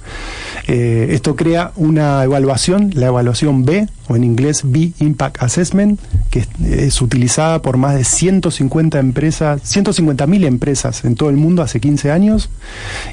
Eh, 0.67 1.09
esto 1.11 1.37
crea 1.37 1.73
una 1.77 2.23
evaluación, 2.25 2.91
la 2.95 3.07
evaluación 3.07 3.65
B, 3.65 3.89
o 4.11 4.17
en 4.17 4.25
inglés 4.25 4.63
B 4.65 4.91
Impact 4.99 5.41
Assessment, 5.41 6.01
que 6.31 6.45
es, 6.65 7.01
utilizada 7.01 7.63
por 7.63 7.77
más 7.77 7.95
de 7.95 8.03
150 8.03 8.99
empresas, 8.99 9.63
150 9.63 10.27
mil 10.27 10.45
empresas 10.45 11.05
en 11.05 11.15
todo 11.15 11.31
el 11.31 11.37
mundo 11.37 11.63
hace 11.63 11.79
15 11.79 12.11
años, 12.11 12.51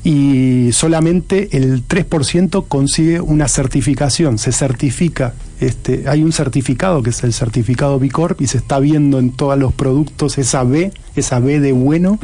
y 0.04 0.72
solamente 0.72 1.56
el 1.56 1.88
3% 1.88 2.66
consigue 2.68 3.22
una 3.22 3.48
certificación, 3.48 4.40
se 4.40 4.52
certifica 4.52 5.34
este, 5.60 6.04
hay 6.08 6.24
un 6.24 6.32
certificado 6.32 7.02
que 7.02 7.10
es 7.10 7.24
el 7.24 7.34
certificado 7.34 8.00
B 8.00 8.10
Corp 8.10 8.42
y 8.42 8.48
se 8.48 8.58
está 8.58 8.80
viendo 8.80 9.18
en 9.18 9.32
todos 9.32 9.58
los 9.58 9.74
productos 9.74 10.38
esa 10.38 10.64
B, 10.64 10.92
esa 11.16 11.40
B 11.40 11.60
de 11.60 11.72
bueno, 11.72 12.20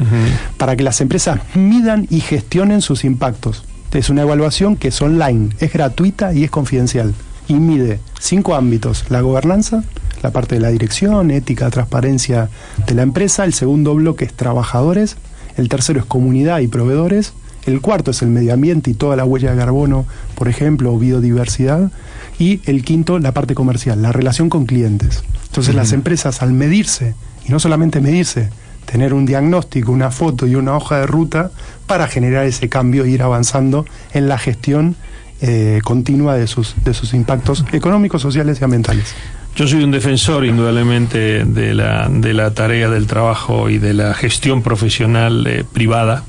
para 0.56 0.76
que 0.76 0.84
las 0.84 1.00
empresas 1.00 1.40
midan 1.54 2.06
y 2.10 2.20
gestionen 2.20 2.80
sus 2.80 3.04
impactos. 3.04 3.64
Es 3.92 4.10
una 4.10 4.22
evaluación 4.22 4.76
que 4.76 4.88
es 4.88 5.02
online, 5.02 5.50
es 5.60 5.72
gratuita 5.72 6.34
y 6.34 6.44
es 6.44 6.50
confidencial. 6.50 7.14
Y 7.48 7.54
mide 7.54 8.00
cinco 8.18 8.54
ámbitos, 8.54 9.04
la 9.10 9.20
gobernanza, 9.20 9.84
la 10.22 10.30
parte 10.30 10.54
de 10.54 10.60
la 10.62 10.68
dirección, 10.68 11.30
ética, 11.30 11.70
transparencia 11.70 12.48
de 12.86 12.94
la 12.94 13.02
empresa. 13.02 13.44
El 13.44 13.52
segundo 13.52 13.94
bloque 13.94 14.24
es 14.24 14.32
trabajadores. 14.32 15.16
El 15.56 15.68
tercero 15.68 16.00
es 16.00 16.06
comunidad 16.06 16.60
y 16.60 16.68
proveedores. 16.68 17.34
El 17.66 17.80
cuarto 17.80 18.10
es 18.10 18.22
el 18.22 18.28
medio 18.28 18.54
ambiente 18.54 18.90
y 18.90 18.94
toda 18.94 19.16
la 19.16 19.24
huella 19.24 19.52
de 19.52 19.58
carbono, 19.58 20.06
por 20.34 20.48
ejemplo, 20.48 20.92
o 20.92 20.98
biodiversidad. 20.98 21.90
Y 22.38 22.60
el 22.64 22.84
quinto, 22.84 23.18
la 23.18 23.32
parte 23.32 23.54
comercial, 23.54 24.02
la 24.02 24.12
relación 24.12 24.48
con 24.48 24.66
clientes. 24.66 25.22
Entonces 25.46 25.74
las 25.74 25.92
empresas 25.92 26.42
al 26.42 26.52
medirse, 26.52 27.14
y 27.46 27.52
no 27.52 27.60
solamente 27.60 28.00
medirse, 28.00 28.50
tener 28.84 29.14
un 29.14 29.24
diagnóstico, 29.24 29.92
una 29.92 30.10
foto 30.10 30.46
y 30.46 30.54
una 30.56 30.76
hoja 30.76 30.98
de 30.98 31.06
ruta 31.06 31.50
para 31.86 32.06
generar 32.06 32.44
ese 32.44 32.68
cambio 32.68 33.04
e 33.04 33.10
ir 33.10 33.22
avanzando 33.22 33.86
en 34.12 34.28
la 34.28 34.38
gestión 34.38 34.96
eh, 35.40 35.80
continua 35.82 36.36
de 36.36 36.46
sus, 36.46 36.74
de 36.84 36.94
sus 36.94 37.14
impactos 37.14 37.64
económicos, 37.72 38.22
sociales 38.22 38.58
y 38.60 38.64
ambientales. 38.64 39.14
Yo 39.56 39.68
soy 39.68 39.84
un 39.84 39.90
defensor, 39.90 40.44
indudablemente, 40.44 41.44
de 41.44 41.74
la, 41.74 42.08
de 42.08 42.34
la 42.34 42.54
tarea 42.54 42.88
del 42.88 43.06
trabajo 43.06 43.70
y 43.70 43.78
de 43.78 43.94
la 43.94 44.14
gestión 44.14 44.62
profesional 44.62 45.46
eh, 45.46 45.64
privada, 45.70 46.24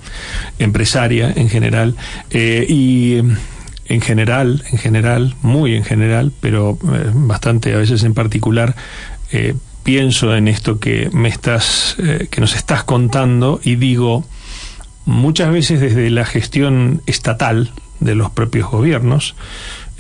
empresaria 0.60 1.32
en 1.36 1.50
general, 1.50 1.96
eh, 2.30 2.66
y 2.68 3.18
en 3.88 4.02
general, 4.02 4.64
en 4.72 4.78
general, 4.78 5.36
muy 5.42 5.76
en 5.76 5.84
general, 5.84 6.32
pero 6.40 6.78
bastante 7.14 7.74
a 7.74 7.78
veces 7.78 8.04
en 8.04 8.16
particular, 8.16 8.76
pienso 9.84 10.36
en 10.36 10.48
esto 10.48 10.80
que 10.80 11.10
me 11.14 11.30
estás, 11.30 11.96
que 12.32 12.42
nos 12.42 12.56
estás 12.56 12.84
contando 12.84 13.60
y 13.64 13.76
digo, 13.76 14.26
muchas 15.06 15.52
veces 15.52 15.80
desde 15.80 16.10
la 16.10 16.26
gestión 16.26 17.04
estatal 17.06 17.72
de 18.00 18.16
los 18.16 18.30
propios 18.32 18.70
gobiernos, 18.70 19.36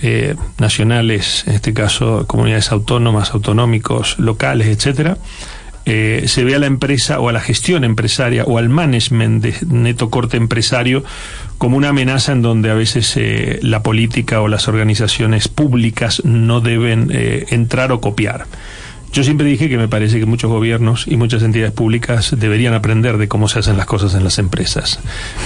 eh, 0.01 0.36
nacionales, 0.60 1.45
en 1.47 1.55
este 1.55 1.73
caso 1.73 2.27
comunidades 2.27 2.71
autónomas, 2.71 3.31
autonómicos, 3.31 4.19
locales, 4.19 4.67
etcétera, 4.67 5.17
eh, 5.86 6.23
se 6.27 6.43
ve 6.43 6.55
a 6.55 6.60
la 6.60 6.65
empresa 6.65 7.19
o 7.19 7.29
a 7.29 7.31
la 7.31 7.39
gestión 7.39 7.84
empresaria 7.84 8.43
o 8.43 8.58
al 8.58 8.67
management 8.69 9.43
de 9.43 9.55
neto 9.67 10.10
corte 10.10 10.36
empresario 10.36 11.03
como 11.58 11.77
una 11.77 11.89
amenaza 11.89 12.34
en 12.34 12.41
donde 12.41 12.71
a 12.71 12.73
veces 12.73 13.13
eh, 13.15 13.60
la 13.62 13.84
política 13.84 14.41
o 14.41 14.47
las 14.47 14.67
organizaciones 14.67 15.47
públicas 15.47 16.21
no 16.25 16.60
deben 16.60 17.10
entrar 17.49 17.91
o 17.91 18.01
copiar. 18.01 18.47
Yo 19.15 19.23
siempre 19.23 19.47
dije 19.47 19.69
que 19.69 19.78
me 19.78 19.88
parece 19.88 20.19
que 20.19 20.25
muchos 20.25 20.51
gobiernos 20.51 21.08
y 21.08 21.15
muchas 21.15 21.41
entidades 21.41 21.71
públicas 21.71 22.36
deberían 22.38 22.73
aprender 22.73 23.17
de 23.17 23.30
cómo 23.30 23.47
se 23.47 23.60
hacen 23.60 23.78
las 23.78 23.86
cosas 23.86 24.13
en 24.13 24.25
las 24.25 24.39
empresas. 24.39 24.99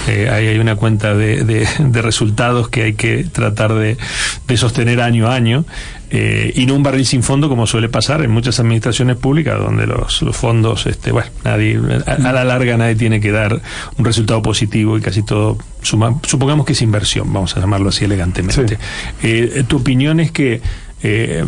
Eh, 0.08 0.28
ahí 0.28 0.48
hay 0.48 0.58
una 0.58 0.74
cuenta 0.74 1.14
de, 1.14 1.68
resultados 1.92 2.68
que 2.68 2.82
hay 2.82 2.94
que 2.94 3.22
tratar 3.22 3.74
de, 3.74 3.96
sostener 4.56 5.00
año 5.00 5.28
a 5.28 5.36
año. 5.36 5.64
Eh, 6.10 6.52
y 6.56 6.66
no 6.66 6.74
un 6.74 6.82
barril 6.82 7.06
sin 7.06 7.22
fondo 7.22 7.48
como 7.48 7.68
suele 7.68 7.88
pasar 7.88 8.24
en 8.24 8.32
muchas 8.32 8.58
administraciones 8.58 9.16
públicas 9.16 9.56
donde 9.56 9.86
los, 9.86 10.24
fondos, 10.32 10.86
este, 10.86 11.12
bueno, 11.12 11.30
nadie, 11.44 11.78
a, 12.06 12.18
la 12.18 12.42
larga 12.42 12.76
nadie 12.76 12.96
tiene 12.96 13.20
que 13.20 13.30
dar 13.30 13.62
un 13.96 14.04
resultado 14.04 14.42
positivo 14.42 14.98
y 14.98 15.00
casi 15.00 15.22
todo, 15.22 15.58
supongamos 15.82 16.66
que 16.66 16.72
es 16.72 16.82
inversión, 16.82 17.32
vamos 17.32 17.56
a 17.56 17.60
llamarlo 17.60 17.90
así 17.90 18.04
elegantemente. 18.04 18.78
Eh, 19.22 19.62
¿Tu 19.68 19.76
opinión 19.76 20.18
es 20.18 20.32
que 20.32 20.60
eh, 21.02 21.44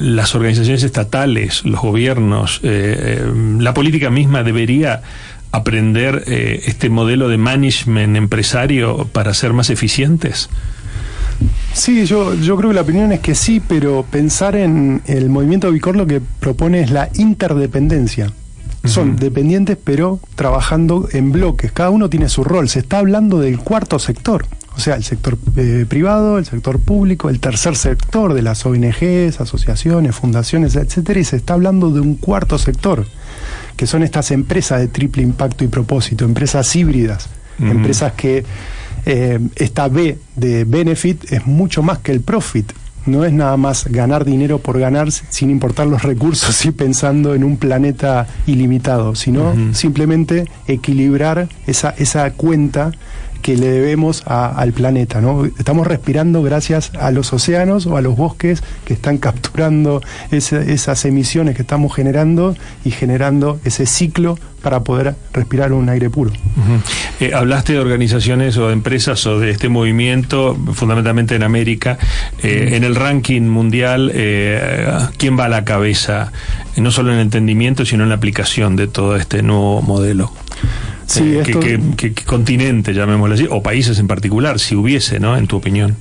las 0.00 0.34
organizaciones 0.34 0.82
estatales, 0.82 1.64
los 1.64 1.80
gobiernos, 1.80 2.60
eh, 2.62 3.18
eh, 3.18 3.32
la 3.58 3.74
política 3.74 4.10
misma 4.10 4.44
debería 4.44 5.02
aprender 5.50 6.24
este 6.26 6.90
modelo 6.90 7.28
de 7.28 7.38
management 7.38 8.16
empresario 8.16 9.08
para 9.12 9.32
ser 9.32 9.54
más 9.54 9.70
eficientes? 9.70 10.50
Sí, 11.72 12.04
yo, 12.04 12.34
yo 12.34 12.56
creo 12.56 12.70
que 12.70 12.74
la 12.74 12.82
opinión 12.82 13.10
es 13.12 13.20
que 13.20 13.34
sí, 13.34 13.62
pero 13.66 14.04
pensar 14.10 14.54
en 14.54 15.00
el 15.06 15.30
movimiento 15.30 15.70
Bicor 15.70 15.96
lo 15.96 16.06
que 16.06 16.20
propone 16.40 16.80
es 16.80 16.90
la 16.90 17.08
interdependencia. 17.14 18.32
Son 18.84 19.16
dependientes 19.16 19.76
pero 19.82 20.20
trabajando 20.34 21.08
en 21.12 21.32
bloques, 21.32 21.72
cada 21.72 21.90
uno 21.90 22.08
tiene 22.10 22.28
su 22.28 22.44
rol. 22.44 22.68
Se 22.68 22.80
está 22.80 22.98
hablando 22.98 23.40
del 23.40 23.58
cuarto 23.58 23.98
sector, 23.98 24.46
o 24.76 24.80
sea, 24.80 24.96
el 24.96 25.04
sector 25.04 25.38
eh, 25.56 25.86
privado, 25.88 26.38
el 26.38 26.44
sector 26.44 26.78
público, 26.78 27.30
el 27.30 27.40
tercer 27.40 27.76
sector 27.76 28.34
de 28.34 28.42
las 28.42 28.66
ONGs, 28.66 29.40
asociaciones, 29.40 30.14
fundaciones, 30.14 30.76
etcétera, 30.76 31.18
y 31.18 31.24
se 31.24 31.36
está 31.36 31.54
hablando 31.54 31.90
de 31.90 32.00
un 32.00 32.16
cuarto 32.16 32.58
sector, 32.58 33.06
que 33.76 33.86
son 33.86 34.02
estas 34.02 34.30
empresas 34.32 34.80
de 34.80 34.88
triple 34.88 35.22
impacto 35.22 35.64
y 35.64 35.68
propósito, 35.68 36.26
empresas 36.26 36.76
híbridas, 36.76 37.28
empresas 37.58 38.12
que 38.12 38.44
eh, 39.06 39.38
esta 39.54 39.88
B 39.88 40.18
de 40.34 40.64
benefit 40.64 41.32
es 41.32 41.46
mucho 41.46 41.82
más 41.82 41.98
que 42.00 42.12
el 42.12 42.20
profit. 42.20 42.70
No 43.06 43.24
es 43.24 43.32
nada 43.32 43.56
más 43.56 43.86
ganar 43.86 44.24
dinero 44.24 44.58
por 44.58 44.80
ganar 44.80 45.12
sin 45.12 45.48
importar 45.48 45.86
los 45.86 46.02
recursos 46.02 46.66
y 46.66 46.72
pensando 46.72 47.34
en 47.34 47.44
un 47.44 47.56
planeta 47.56 48.26
ilimitado, 48.46 49.14
sino 49.14 49.54
simplemente 49.72 50.46
equilibrar 50.66 51.48
esa, 51.68 51.90
esa 51.90 52.32
cuenta 52.32 52.90
que 53.42 53.56
le 53.56 53.68
debemos 53.68 54.22
al 54.26 54.72
planeta. 54.72 55.20
¿no? 55.20 55.44
Estamos 55.44 55.86
respirando 55.86 56.42
gracias 56.42 56.92
a 56.98 57.10
los 57.10 57.32
océanos 57.32 57.86
o 57.86 57.96
a 57.96 58.00
los 58.00 58.16
bosques 58.16 58.62
que 58.84 58.94
están 58.94 59.18
capturando 59.18 60.02
esas 60.30 61.04
emisiones 61.04 61.56
que 61.56 61.62
estamos 61.62 61.94
generando 61.94 62.56
y 62.84 62.90
generando 62.90 63.60
ese 63.64 63.86
ciclo 63.86 64.38
para 64.62 64.80
poder 64.80 65.14
respirar 65.32 65.72
un 65.72 65.88
aire 65.88 66.10
puro. 66.10 66.32
Eh, 67.20 67.32
hablaste 67.32 67.74
de 67.74 67.78
organizaciones 67.78 68.56
o 68.56 68.66
de 68.66 68.72
empresas 68.72 69.24
o 69.26 69.38
de 69.38 69.50
este 69.50 69.68
movimiento, 69.68 70.56
fundamentalmente 70.72 71.36
en 71.36 71.44
América. 71.44 71.98
Eh, 72.42 72.70
en 72.72 72.82
el 72.82 72.96
ranking 72.96 73.42
mundial, 73.42 74.10
eh, 74.12 74.88
¿quién 75.18 75.38
va 75.38 75.44
a 75.44 75.48
la 75.48 75.64
cabeza? 75.64 76.32
no 76.76 76.90
solo 76.90 77.10
en 77.10 77.16
el 77.16 77.22
entendimiento, 77.22 77.86
sino 77.86 78.02
en 78.02 78.10
la 78.10 78.16
aplicación 78.16 78.76
de 78.76 78.86
todo 78.86 79.16
este 79.16 79.42
nuevo 79.42 79.80
modelo. 79.82 80.32
Sí, 81.06 81.36
eh, 81.36 81.80
¿qué, 81.96 82.12
continente, 82.24 82.92
llamémoslo 82.92 83.34
así, 83.34 83.46
o 83.48 83.62
países 83.62 83.98
en 83.98 84.08
particular, 84.08 84.58
si 84.58 84.74
hubiese, 84.74 85.20
¿no? 85.20 85.36
En 85.36 85.46
tu 85.46 85.56
opinión. 85.56 85.96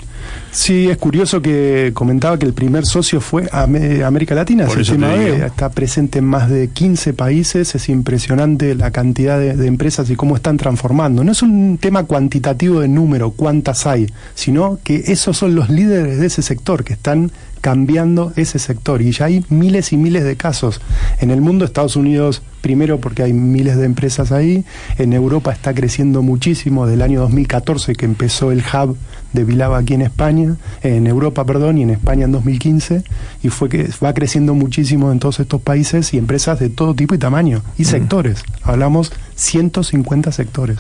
Sí, 0.52 0.90
es 0.90 0.98
curioso 0.98 1.42
que 1.42 1.92
comentaba 1.94 2.40
que 2.40 2.46
el 2.46 2.54
primer 2.54 2.86
socio 2.86 3.20
fue 3.20 3.48
América 3.52 4.36
Latina, 4.36 4.66
Por 4.66 4.80
está 4.80 5.70
presente 5.70 6.20
en 6.20 6.26
más 6.26 6.50
de 6.50 6.70
15 6.70 7.14
países, 7.14 7.76
es 7.76 7.90
impresionante 7.90 8.74
la 8.76 8.92
cantidad 8.92 9.38
de, 9.38 9.56
de, 9.56 9.68
empresas 9.68 10.10
y 10.10 10.16
cómo 10.16 10.36
están 10.36 10.58
transformando. 10.58 11.24
No 11.24 11.32
es 11.32 11.42
un 11.42 11.78
tema 11.78 12.04
cuantitativo 12.06 12.80
de 12.80 12.88
número, 12.88 13.32
cuántas 13.32 13.86
hay, 13.86 14.08
sino 14.34 14.80
que 14.84 15.04
esos 15.08 15.38
son 15.38 15.56
los 15.56 15.70
líderes 15.70 16.20
de 16.20 16.28
ese 16.28 16.42
sector 16.42 16.84
que 16.84 16.94
están 16.94 17.32
cambiando 17.66 18.32
ese 18.36 18.60
sector. 18.60 19.02
Y 19.02 19.12
ya 19.12 19.26
hay 19.26 19.44
miles 19.50 19.92
y 19.92 19.98
miles 19.98 20.24
de 20.24 20.36
casos. 20.36 20.82
En 21.20 21.32
el 21.32 21.42
mundo, 21.42 21.66
Estados 21.66 21.96
Unidos, 21.96 22.44
primero 22.62 23.00
porque 23.00 23.24
hay 23.24 23.34
miles 23.34 23.76
de 23.76 23.86
empresas 23.86 24.32
ahí. 24.32 24.64
En 25.00 25.14
Europa 25.14 25.52
está 25.52 25.74
creciendo 25.74 26.22
muchísimo 26.22 26.86
del 26.86 27.02
año 27.02 27.22
2014 27.22 27.96
que 27.96 28.06
empezó 28.06 28.52
el 28.52 28.60
hub 28.60 28.96
de 29.36 29.44
Vilava 29.44 29.78
aquí 29.78 29.94
en 29.94 30.02
España, 30.02 30.56
en 30.82 31.06
Europa, 31.08 31.46
perdón, 31.46 31.78
y 31.78 31.84
en 31.84 31.92
España 31.92 32.26
en 32.26 32.32
2015. 32.32 33.04
Y 33.44 33.50
fue 33.50 33.70
que 33.70 33.90
va 34.04 34.14
creciendo 34.14 34.54
muchísimo 34.54 35.12
en 35.12 35.20
todos 35.20 35.40
estos 35.40 35.62
países 35.62 36.14
y 36.14 36.18
empresas 36.18 36.60
de 36.60 36.70
todo 36.70 36.96
tipo 36.96 37.14
y 37.14 37.18
tamaño 37.18 37.62
y 37.78 37.86
sectores. 37.86 38.44
Hablamos 38.64 39.12
150 39.36 40.32
sectores. 40.32 40.80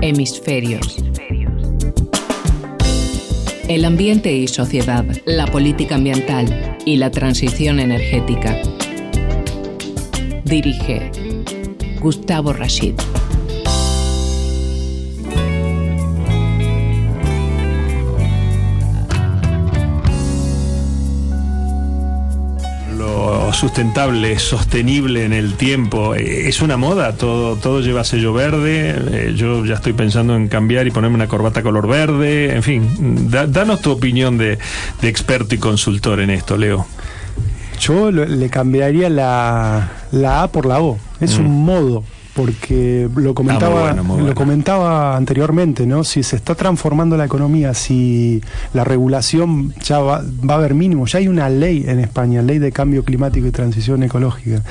Hemisferios 0.00 1.02
el 3.74 3.86
ambiente 3.86 4.30
y 4.34 4.48
sociedad, 4.48 5.04
la 5.24 5.46
política 5.46 5.94
ambiental 5.94 6.76
y 6.84 6.96
la 6.96 7.10
transición 7.10 7.80
energética. 7.80 8.60
Dirige 10.44 11.10
Gustavo 11.98 12.52
Rashid. 12.52 12.94
Sustentable, 23.52 24.38
sostenible 24.38 25.24
en 25.24 25.32
el 25.32 25.54
tiempo. 25.54 26.14
Eh, 26.14 26.48
es 26.48 26.62
una 26.62 26.76
moda, 26.76 27.16
todo, 27.16 27.56
todo 27.56 27.80
lleva 27.80 28.04
sello 28.04 28.32
verde. 28.32 28.94
Eh, 29.12 29.34
yo 29.34 29.64
ya 29.64 29.74
estoy 29.74 29.92
pensando 29.92 30.34
en 30.36 30.48
cambiar 30.48 30.86
y 30.86 30.90
ponerme 30.90 31.16
una 31.16 31.28
corbata 31.28 31.62
color 31.62 31.88
verde. 31.88 32.54
En 32.54 32.62
fin, 32.62 33.30
danos 33.30 33.80
tu 33.80 33.90
opinión 33.90 34.38
de, 34.38 34.58
experto 35.02 35.54
y 35.54 35.58
consultor 35.58 36.20
en 36.20 36.30
esto, 36.30 36.56
Leo. 36.56 36.86
Yo 37.80 38.10
le 38.10 38.48
cambiaría 38.48 39.10
la, 39.10 39.90
la 40.12 40.42
A 40.44 40.48
por 40.48 40.66
la 40.66 40.80
O. 40.80 40.98
Es 41.20 41.38
un 41.38 41.46
mm. 41.46 41.64
modo 41.64 42.04
porque 42.34 43.08
lo 43.14 43.34
comentaba, 43.34 43.92
lo 43.92 44.34
comentaba 44.34 45.16
anteriormente, 45.16 45.86
¿no? 45.86 46.02
Si 46.02 46.22
se 46.22 46.36
está 46.36 46.54
transformando 46.54 47.16
la 47.16 47.26
economía, 47.26 47.74
si 47.74 48.40
la 48.72 48.84
regulación 48.84 49.74
ya 49.82 49.98
va, 49.98 50.22
va, 50.48 50.54
a 50.54 50.56
haber 50.56 50.74
mínimo, 50.74 51.06
ya 51.06 51.18
hay 51.18 51.28
una 51.28 51.50
ley 51.50 51.84
en 51.86 52.00
España, 52.00 52.40
ley 52.40 52.58
de 52.58 52.72
cambio 52.72 53.04
climático 53.04 53.46
y 53.46 53.50
transición 53.50 54.02
ecológica, 54.02 54.62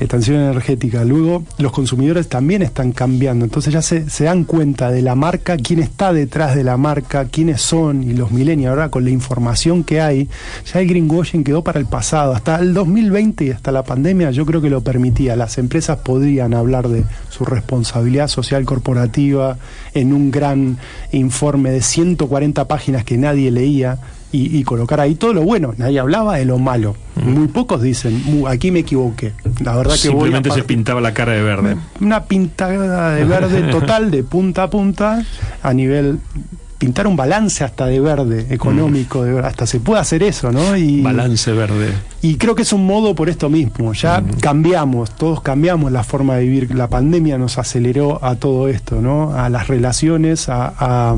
eh, 0.00 0.06
transición 0.06 0.42
energética. 0.42 1.04
Luego 1.04 1.44
los 1.58 1.72
consumidores 1.72 2.28
también 2.28 2.62
están 2.62 2.92
cambiando, 2.92 3.44
entonces 3.44 3.72
ya 3.72 3.80
se, 3.80 4.10
se 4.10 4.24
dan 4.24 4.44
cuenta 4.44 4.90
de 4.90 5.00
la 5.00 5.14
marca, 5.14 5.56
quién 5.56 5.80
está 5.80 6.12
detrás 6.12 6.54
de 6.54 6.64
la 6.64 6.76
marca, 6.76 7.24
quiénes 7.26 7.62
son 7.62 8.02
y 8.02 8.12
los 8.12 8.32
milenios. 8.32 8.70
Ahora 8.70 8.90
con 8.90 9.04
la 9.04 9.10
información 9.10 9.82
que 9.82 10.00
hay, 10.00 10.28
ya 10.70 10.80
el 10.80 10.88
greenwashing 10.88 11.42
quedó 11.42 11.62
para 11.64 11.80
el 11.80 11.86
pasado. 11.86 12.34
Hasta 12.34 12.56
el 12.56 12.74
2020 12.74 13.44
y 13.46 13.50
hasta 13.50 13.72
la 13.72 13.82
pandemia 13.82 14.30
yo 14.30 14.44
creo 14.44 14.60
que 14.60 14.68
lo 14.68 14.82
permitía. 14.82 15.36
Las 15.36 15.56
empresas 15.56 15.98
podrían 15.98 16.52
hablar 16.52 16.88
de 16.88 16.97
su 17.30 17.44
responsabilidad 17.44 18.28
social 18.28 18.64
corporativa 18.64 19.56
en 19.94 20.12
un 20.12 20.30
gran 20.30 20.78
informe 21.12 21.70
de 21.70 21.82
140 21.82 22.66
páginas 22.66 23.04
que 23.04 23.16
nadie 23.16 23.50
leía 23.50 23.98
y, 24.30 24.62
colocar 24.64 25.00
ahí 25.00 25.14
todo 25.14 25.32
lo 25.32 25.42
bueno. 25.42 25.72
Nadie 25.78 26.00
hablaba 26.00 26.36
de 26.36 26.44
lo 26.44 26.58
malo. 26.58 26.94
Mm. 27.16 27.30
Muy 27.30 27.48
pocos 27.48 27.80
dicen, 27.80 28.44
aquí 28.46 28.70
me 28.70 28.80
equivoqué. 28.80 29.32
La 29.60 29.74
verdad 29.74 29.94
que 29.94 30.00
Simplemente 30.00 30.50
se 30.50 30.64
pintaba 30.64 31.00
la 31.00 31.14
cara 31.14 31.32
de 31.32 31.42
verde. 31.42 31.76
Una 32.00 32.24
pintada 32.24 33.14
de 33.14 33.24
verde 33.24 33.62
total, 33.70 34.10
de 34.10 34.24
punta 34.24 34.64
a 34.64 34.70
punta, 34.70 35.24
a 35.62 35.72
nivel 35.72 36.18
pintar 36.78 37.06
un 37.06 37.16
balance 37.16 37.64
hasta 37.64 37.86
de 37.86 38.00
verde 38.00 38.46
económico, 38.50 39.24
de, 39.24 39.40
hasta 39.40 39.66
se 39.66 39.80
puede 39.80 40.00
hacer 40.00 40.22
eso, 40.22 40.52
¿no? 40.52 40.76
Y, 40.76 41.02
balance 41.02 41.52
verde. 41.52 41.92
Y 42.22 42.36
creo 42.36 42.54
que 42.54 42.62
es 42.62 42.72
un 42.72 42.86
modo 42.86 43.14
por 43.14 43.28
esto 43.28 43.50
mismo, 43.50 43.92
ya 43.92 44.22
cambiamos, 44.40 45.10
todos 45.10 45.40
cambiamos 45.40 45.90
la 45.92 46.04
forma 46.04 46.36
de 46.36 46.44
vivir, 46.44 46.74
la 46.74 46.88
pandemia 46.88 47.36
nos 47.36 47.58
aceleró 47.58 48.24
a 48.24 48.36
todo 48.36 48.68
esto, 48.68 49.00
¿no? 49.00 49.34
A 49.34 49.48
las 49.48 49.66
relaciones, 49.66 50.48
a, 50.48 50.72
a, 50.78 51.16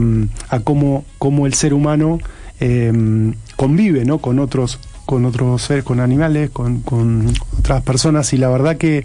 a 0.48 0.60
cómo, 0.60 1.04
cómo, 1.18 1.46
el 1.46 1.54
ser 1.54 1.74
humano 1.74 2.18
eh, 2.58 3.32
convive, 3.56 4.04
¿no? 4.04 4.18
Con 4.18 4.38
otros 4.38 4.78
con 5.10 5.24
otros 5.24 5.60
seres, 5.62 5.82
con 5.82 5.98
animales, 5.98 6.50
con, 6.50 6.82
con, 6.82 7.34
otras 7.58 7.82
personas 7.82 8.32
y 8.32 8.36
la 8.36 8.48
verdad 8.48 8.76
que 8.76 9.04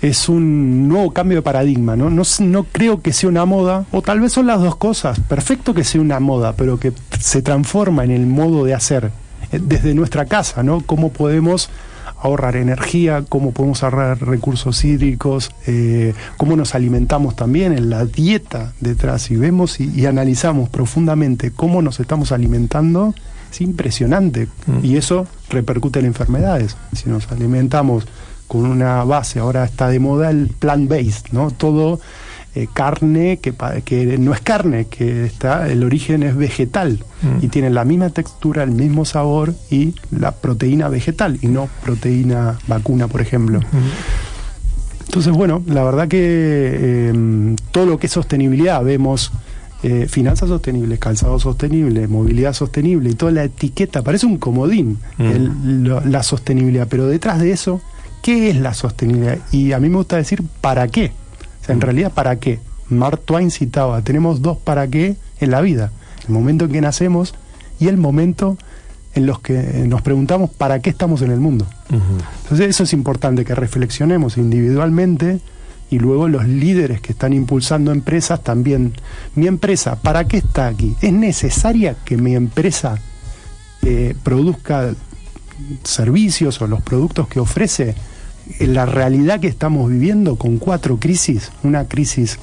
es 0.00 0.28
un 0.28 0.86
nuevo 0.86 1.10
cambio 1.10 1.38
de 1.38 1.42
paradigma, 1.42 1.96
¿no? 1.96 2.10
¿no? 2.10 2.22
No 2.38 2.62
creo 2.62 3.02
que 3.02 3.12
sea 3.12 3.28
una 3.28 3.44
moda, 3.44 3.84
o 3.90 4.02
tal 4.02 4.20
vez 4.20 4.30
son 4.30 4.46
las 4.46 4.60
dos 4.60 4.76
cosas, 4.76 5.18
perfecto 5.18 5.74
que 5.74 5.82
sea 5.82 6.00
una 6.00 6.20
moda, 6.20 6.52
pero 6.52 6.78
que 6.78 6.92
se 7.18 7.42
transforma 7.42 8.04
en 8.04 8.12
el 8.12 8.24
modo 8.24 8.64
de 8.64 8.74
hacer 8.74 9.10
eh, 9.50 9.58
desde 9.60 9.94
nuestra 9.94 10.26
casa, 10.26 10.62
¿no? 10.62 10.80
Cómo 10.86 11.10
podemos 11.12 11.70
ahorrar 12.20 12.54
energía, 12.54 13.24
cómo 13.28 13.50
podemos 13.50 13.82
ahorrar 13.82 14.24
recursos 14.24 14.84
hídricos, 14.84 15.50
eh, 15.66 16.14
cómo 16.36 16.54
nos 16.54 16.76
alimentamos 16.76 17.34
también 17.34 17.72
en 17.72 17.90
la 17.90 18.06
dieta 18.06 18.74
detrás 18.78 19.28
y 19.32 19.36
vemos 19.36 19.80
y 19.80 20.06
analizamos 20.06 20.68
profundamente 20.68 21.50
cómo 21.50 21.82
nos 21.82 21.98
estamos 21.98 22.30
alimentando 22.30 23.12
es 23.52 23.60
impresionante 23.60 24.48
mm. 24.66 24.84
y 24.84 24.96
eso 24.96 25.26
repercute 25.50 26.00
en 26.00 26.06
enfermedades. 26.06 26.76
Si 26.92 27.08
nos 27.08 27.30
alimentamos 27.30 28.06
con 28.48 28.66
una 28.66 29.04
base, 29.04 29.38
ahora 29.38 29.64
está 29.64 29.88
de 29.88 29.98
moda 29.98 30.30
el 30.30 30.48
plant-based, 30.48 31.32
¿no? 31.32 31.50
Todo 31.50 32.00
eh, 32.54 32.66
carne 32.72 33.38
que, 33.38 33.54
que 33.84 34.18
no 34.18 34.34
es 34.34 34.40
carne, 34.40 34.86
que 34.86 35.24
está 35.24 35.68
el 35.70 35.84
origen 35.84 36.22
es 36.22 36.36
vegetal 36.36 36.98
mm. 37.22 37.44
y 37.44 37.48
tiene 37.48 37.70
la 37.70 37.84
misma 37.84 38.10
textura, 38.10 38.62
el 38.62 38.72
mismo 38.72 39.04
sabor 39.04 39.54
y 39.70 39.94
la 40.10 40.32
proteína 40.32 40.88
vegetal 40.88 41.38
y 41.40 41.46
no 41.46 41.68
proteína 41.84 42.58
vacuna, 42.66 43.08
por 43.08 43.20
ejemplo. 43.20 43.60
Mm. 43.60 45.02
Entonces, 45.06 45.32
bueno, 45.32 45.62
la 45.66 45.84
verdad 45.84 46.08
que 46.08 47.08
em, 47.08 47.56
todo 47.70 47.84
lo 47.84 47.98
que 47.98 48.06
es 48.06 48.12
sostenibilidad 48.12 48.82
vemos 48.82 49.30
eh, 49.82 50.06
finanzas 50.08 50.48
sostenibles, 50.48 50.98
calzado 50.98 51.38
sostenible, 51.40 52.06
movilidad 52.06 52.52
sostenible 52.52 53.10
y 53.10 53.14
toda 53.14 53.32
la 53.32 53.44
etiqueta, 53.44 54.02
parece 54.02 54.26
un 54.26 54.38
comodín 54.38 54.98
mm. 55.18 56.08
la 56.08 56.22
sostenibilidad, 56.22 56.86
pero 56.88 57.06
detrás 57.06 57.40
de 57.40 57.50
eso, 57.50 57.80
¿qué 58.22 58.50
es 58.50 58.56
la 58.56 58.74
sostenibilidad? 58.74 59.38
Y 59.50 59.72
a 59.72 59.80
mí 59.80 59.88
me 59.88 59.96
gusta 59.96 60.16
decir, 60.16 60.42
¿para 60.60 60.86
qué? 60.88 61.12
O 61.60 61.64
sea, 61.64 61.72
en 61.72 61.78
mm. 61.78 61.82
realidad, 61.82 62.12
¿para 62.12 62.36
qué? 62.36 62.60
Mark 62.88 63.22
Twain 63.24 63.50
citaba, 63.50 64.02
tenemos 64.02 64.40
dos 64.40 64.56
para 64.56 64.86
qué 64.86 65.16
en 65.40 65.50
la 65.50 65.60
vida, 65.60 65.90
el 66.28 66.34
momento 66.34 66.66
en 66.66 66.72
que 66.72 66.80
nacemos 66.80 67.34
y 67.80 67.88
el 67.88 67.96
momento 67.96 68.56
en 69.14 69.26
los 69.26 69.40
que 69.40 69.84
nos 69.86 70.02
preguntamos 70.02 70.50
para 70.50 70.80
qué 70.80 70.90
estamos 70.90 71.22
en 71.22 71.32
el 71.32 71.40
mundo. 71.40 71.66
Entonces 72.42 72.68
eso 72.68 72.84
es 72.84 72.92
importante, 72.92 73.44
que 73.44 73.54
reflexionemos 73.54 74.38
individualmente 74.38 75.40
y 75.92 75.98
luego 75.98 76.26
los 76.26 76.48
líderes 76.48 77.02
que 77.02 77.12
están 77.12 77.34
impulsando 77.34 77.92
empresas 77.92 78.42
también. 78.42 78.94
Mi 79.34 79.46
empresa, 79.46 79.96
¿para 79.96 80.24
qué 80.24 80.38
está 80.38 80.66
aquí? 80.68 80.96
¿Es 81.02 81.12
necesaria 81.12 81.96
que 82.02 82.16
mi 82.16 82.34
empresa 82.34 82.98
eh, 83.82 84.14
produzca 84.22 84.94
servicios 85.84 86.62
o 86.62 86.66
los 86.66 86.80
productos 86.80 87.28
que 87.28 87.40
ofrece? 87.40 87.94
En 88.58 88.72
la 88.72 88.86
realidad 88.86 89.38
que 89.38 89.48
estamos 89.48 89.90
viviendo 89.90 90.36
con 90.36 90.56
cuatro 90.56 90.96
crisis, 90.98 91.52
una 91.62 91.86
crisis 91.86 92.38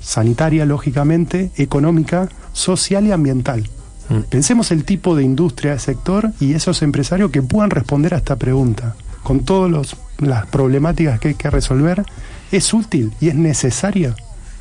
sanitaria, 0.00 0.64
lógicamente, 0.64 1.50
económica, 1.56 2.28
social 2.52 3.04
y 3.04 3.10
ambiental. 3.10 3.68
Mm. 4.10 4.20
Pensemos 4.30 4.70
el 4.70 4.84
tipo 4.84 5.16
de 5.16 5.24
industria, 5.24 5.72
de 5.72 5.80
sector 5.80 6.30
y 6.38 6.54
esos 6.54 6.82
empresarios 6.82 7.32
que 7.32 7.42
puedan 7.42 7.70
responder 7.70 8.14
a 8.14 8.18
esta 8.18 8.36
pregunta, 8.36 8.94
con 9.24 9.40
todas 9.40 9.96
las 10.18 10.46
problemáticas 10.46 11.18
que 11.18 11.28
hay 11.28 11.34
que 11.34 11.50
resolver 11.50 12.04
¿Es 12.52 12.72
útil 12.72 13.12
y 13.20 13.28
es 13.28 13.34
necesaria 13.34 14.14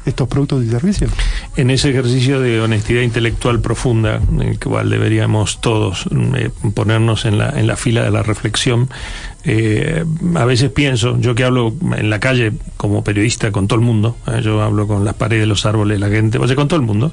estos 0.06 0.28
productos 0.28 0.64
y 0.64 0.70
servicios? 0.70 1.12
En 1.58 1.70
ese 1.70 1.90
ejercicio 1.90 2.40
de 2.40 2.62
honestidad 2.62 3.02
intelectual 3.02 3.60
profunda, 3.60 4.22
en 4.30 4.42
el 4.42 4.60
cual 4.60 4.90
deberíamos 4.90 5.62
todos 5.62 6.06
eh, 6.36 6.50
ponernos 6.74 7.26
en 7.26 7.38
la, 7.38 7.50
en 7.50 7.68
la 7.68 7.76
fila 7.76 8.04
de 8.04 8.12
la 8.12 8.24
reflexión, 8.24 8.90
eh, 9.44 10.04
a 10.36 10.46
veces 10.46 10.72
pienso, 10.72 11.20
yo 11.20 11.36
que 11.36 11.44
hablo 11.44 11.74
en 11.96 12.10
la 12.10 12.20
calle 12.20 12.54
como 12.78 13.04
periodista 13.04 13.52
con 13.52 13.68
todo 13.68 13.80
el 13.80 13.86
mundo, 13.86 14.18
eh, 14.28 14.42
yo 14.44 14.62
hablo 14.62 14.88
con 14.88 15.06
las 15.06 15.14
paredes, 15.14 15.48
los 15.48 15.66
árboles, 15.66 16.00
la 16.00 16.10
gente, 16.10 16.40
o 16.40 16.48
sea, 16.48 16.56
con 16.56 16.68
todo 16.68 16.80
el 16.80 16.86
mundo, 16.86 17.12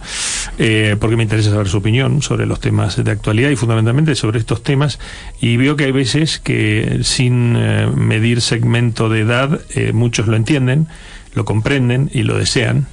porque 1.01 1.17
me 1.17 1.23
interesa 1.23 1.51
saber 1.51 1.69
su 1.69 1.79
opinión 1.79 2.23
sobre 2.23 2.47
los 2.47 2.61
temas 2.61 3.03
de 3.03 3.11
actualidad 3.11 3.51
y 3.51 3.57
fundamentalmente 3.57 4.15
sobre 4.15 4.39
estos 4.39 4.63
temas, 4.63 4.99
y 5.41 5.57
veo 5.57 5.77
que 5.77 5.85
hay 5.85 5.93
veces 5.93 6.39
que 6.39 7.01
sin 7.03 7.53
medir 7.97 8.41
segmento 8.41 9.09
de 9.09 9.21
edad, 9.21 9.61
muchos 9.93 10.27
lo 10.27 10.37
entienden, 10.37 10.89
lo 11.35 11.45
comprenden 11.45 12.11
y 12.13 12.23
lo 12.23 12.39
desean, 12.39 12.87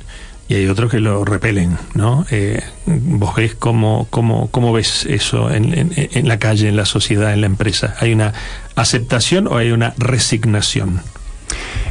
y 0.49 0.55
hay 0.55 0.67
otros 0.67 0.89
que 0.89 0.99
lo 0.99 1.23
repelen, 1.25 1.77
¿no? 1.93 2.25
Eh, 2.31 2.59
¿Vos 2.87 3.35
ves 3.35 3.53
cómo, 3.53 4.07
cómo, 4.09 4.73
ves 4.73 5.05
eso 5.05 5.51
en, 5.51 5.93
en, 5.95 6.27
la 6.27 6.39
calle, 6.39 6.67
en 6.69 6.75
la 6.75 6.85
sociedad, 6.85 7.33
en 7.33 7.41
la 7.41 7.47
empresa? 7.47 7.95
¿Hay 7.99 8.13
una 8.13 8.33
aceptación 8.75 9.45
o 9.47 9.57
hay 9.57 9.69
una 9.69 9.93
resignación? 9.99 11.01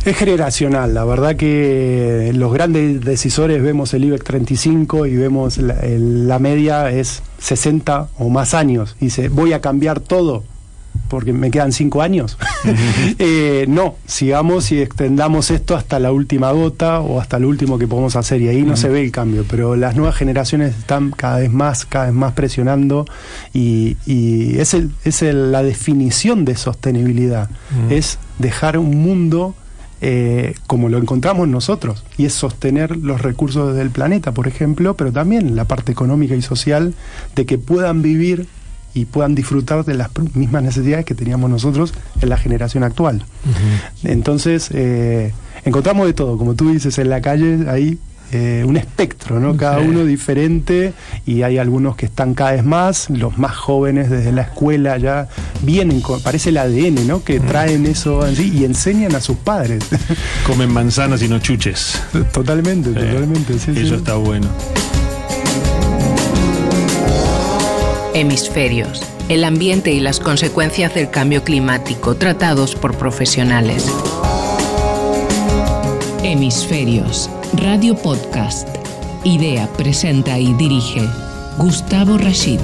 Es 0.04 0.16
generacional, 0.16 0.92
la 0.92 1.04
verdad 1.04 1.36
que 1.36 2.32
los 2.34 2.52
grandes 2.52 3.00
decisores 3.00 3.62
vemos 3.62 3.94
el 3.94 4.04
IBEX 4.04 4.24
35 4.24 5.06
y 5.06 5.16
vemos 5.16 5.58
la, 5.58 5.76
la 5.84 6.38
media 6.40 6.90
es 6.90 7.22
60 7.38 8.08
o 8.18 8.28
más 8.28 8.54
años. 8.54 8.96
Dice, 8.98 9.28
voy 9.28 9.52
a 9.52 9.60
cambiar 9.60 10.00
todo 10.00 10.42
porque 11.08 11.32
me 11.32 11.50
quedan 11.50 11.72
cinco 11.72 12.02
años. 12.02 12.38
Eh, 13.20 13.64
no, 13.68 13.96
sigamos 14.06 14.70
y 14.70 14.80
extendamos 14.80 15.50
esto 15.50 15.76
hasta 15.76 15.98
la 15.98 16.12
última 16.12 16.52
gota 16.52 17.00
o 17.00 17.20
hasta 17.20 17.38
lo 17.38 17.48
último 17.48 17.78
que 17.78 17.86
podemos 17.86 18.16
hacer 18.16 18.40
y 18.40 18.48
ahí 18.48 18.62
no 18.62 18.76
se 18.76 18.88
ve 18.88 19.02
el 19.02 19.10
cambio, 19.10 19.44
pero 19.48 19.76
las 19.76 19.96
nuevas 19.96 20.14
generaciones 20.14 20.76
están 20.76 21.10
cada 21.10 21.38
vez 21.38 21.50
más, 21.50 21.84
cada 21.86 22.06
vez 22.06 22.14
más 22.14 22.32
presionando 22.34 23.06
y, 23.52 23.96
es, 24.58 24.74
el, 24.74 24.92
es 25.04 25.22
la 25.22 25.62
definición 25.62 26.44
de 26.44 26.56
sostenibilidad, 26.56 27.50
es 27.90 28.18
dejar 28.38 28.78
un 28.78 29.02
mundo 29.02 29.54
eh, 30.00 30.54
como 30.68 30.88
lo 30.88 30.98
encontramos 30.98 31.48
nosotros, 31.48 32.04
y 32.16 32.24
es 32.24 32.32
sostener 32.32 32.96
los 32.96 33.20
recursos 33.20 33.74
del 33.74 33.90
planeta, 33.90 34.30
por 34.30 34.46
ejemplo, 34.46 34.94
pero 34.94 35.10
también 35.10 35.56
la 35.56 35.64
parte 35.64 35.90
económica 35.90 36.36
y 36.36 36.42
social, 36.42 36.94
de 37.34 37.46
que 37.46 37.58
puedan 37.58 38.00
vivir 38.00 38.46
y 38.98 39.04
puedan 39.04 39.34
disfrutar 39.34 39.84
de 39.84 39.94
las 39.94 40.10
mismas 40.34 40.62
necesidades 40.62 41.04
que 41.04 41.14
teníamos 41.14 41.48
nosotros 41.50 41.94
en 42.20 42.28
la 42.28 42.36
generación 42.36 42.82
actual. 42.82 43.22
Entonces, 44.02 44.70
eh, 44.72 45.32
encontramos 45.64 46.06
de 46.06 46.14
todo, 46.14 46.36
como 46.36 46.54
tú 46.54 46.72
dices, 46.72 46.98
en 46.98 47.10
la 47.10 47.20
calle 47.20 47.66
hay 47.68 47.98
eh, 48.32 48.64
un 48.66 48.76
espectro, 48.76 49.38
¿no? 49.38 49.56
Cada 49.56 49.78
uno 49.78 50.04
diferente 50.04 50.92
y 51.24 51.42
hay 51.42 51.58
algunos 51.58 51.94
que 51.94 52.06
están 52.06 52.34
cada 52.34 52.52
vez 52.52 52.64
más, 52.64 53.08
los 53.08 53.38
más 53.38 53.56
jóvenes 53.56 54.10
desde 54.10 54.32
la 54.32 54.42
escuela 54.42 54.98
ya 54.98 55.28
vienen, 55.62 56.02
parece 56.24 56.50
el 56.50 56.58
ADN, 56.58 57.06
¿no? 57.06 57.22
Que 57.22 57.38
traen 57.38 57.86
eso 57.86 58.22
así 58.22 58.50
y 58.52 58.64
enseñan 58.64 59.14
a 59.14 59.20
sus 59.20 59.36
padres. 59.36 59.84
Comen 60.46 60.72
manzanas 60.72 61.22
y 61.22 61.28
no 61.28 61.38
chuches. 61.38 62.02
Totalmente, 62.32 62.90
totalmente. 62.90 63.54
eso 63.54 63.94
está 63.94 64.16
bueno. 64.16 64.48
Hemisferios, 68.14 69.02
el 69.28 69.44
ambiente 69.44 69.92
y 69.92 70.00
las 70.00 70.20
consecuencias 70.20 70.94
del 70.94 71.10
cambio 71.10 71.44
climático 71.44 72.16
tratados 72.16 72.74
por 72.74 72.96
profesionales. 72.96 73.86
Hemisferios, 76.22 77.30
Radio 77.54 77.94
Podcast. 77.96 78.68
Idea, 79.24 79.68
presenta 79.76 80.38
y 80.38 80.54
dirige 80.54 81.08
Gustavo 81.58 82.18
Rashid. 82.18 82.60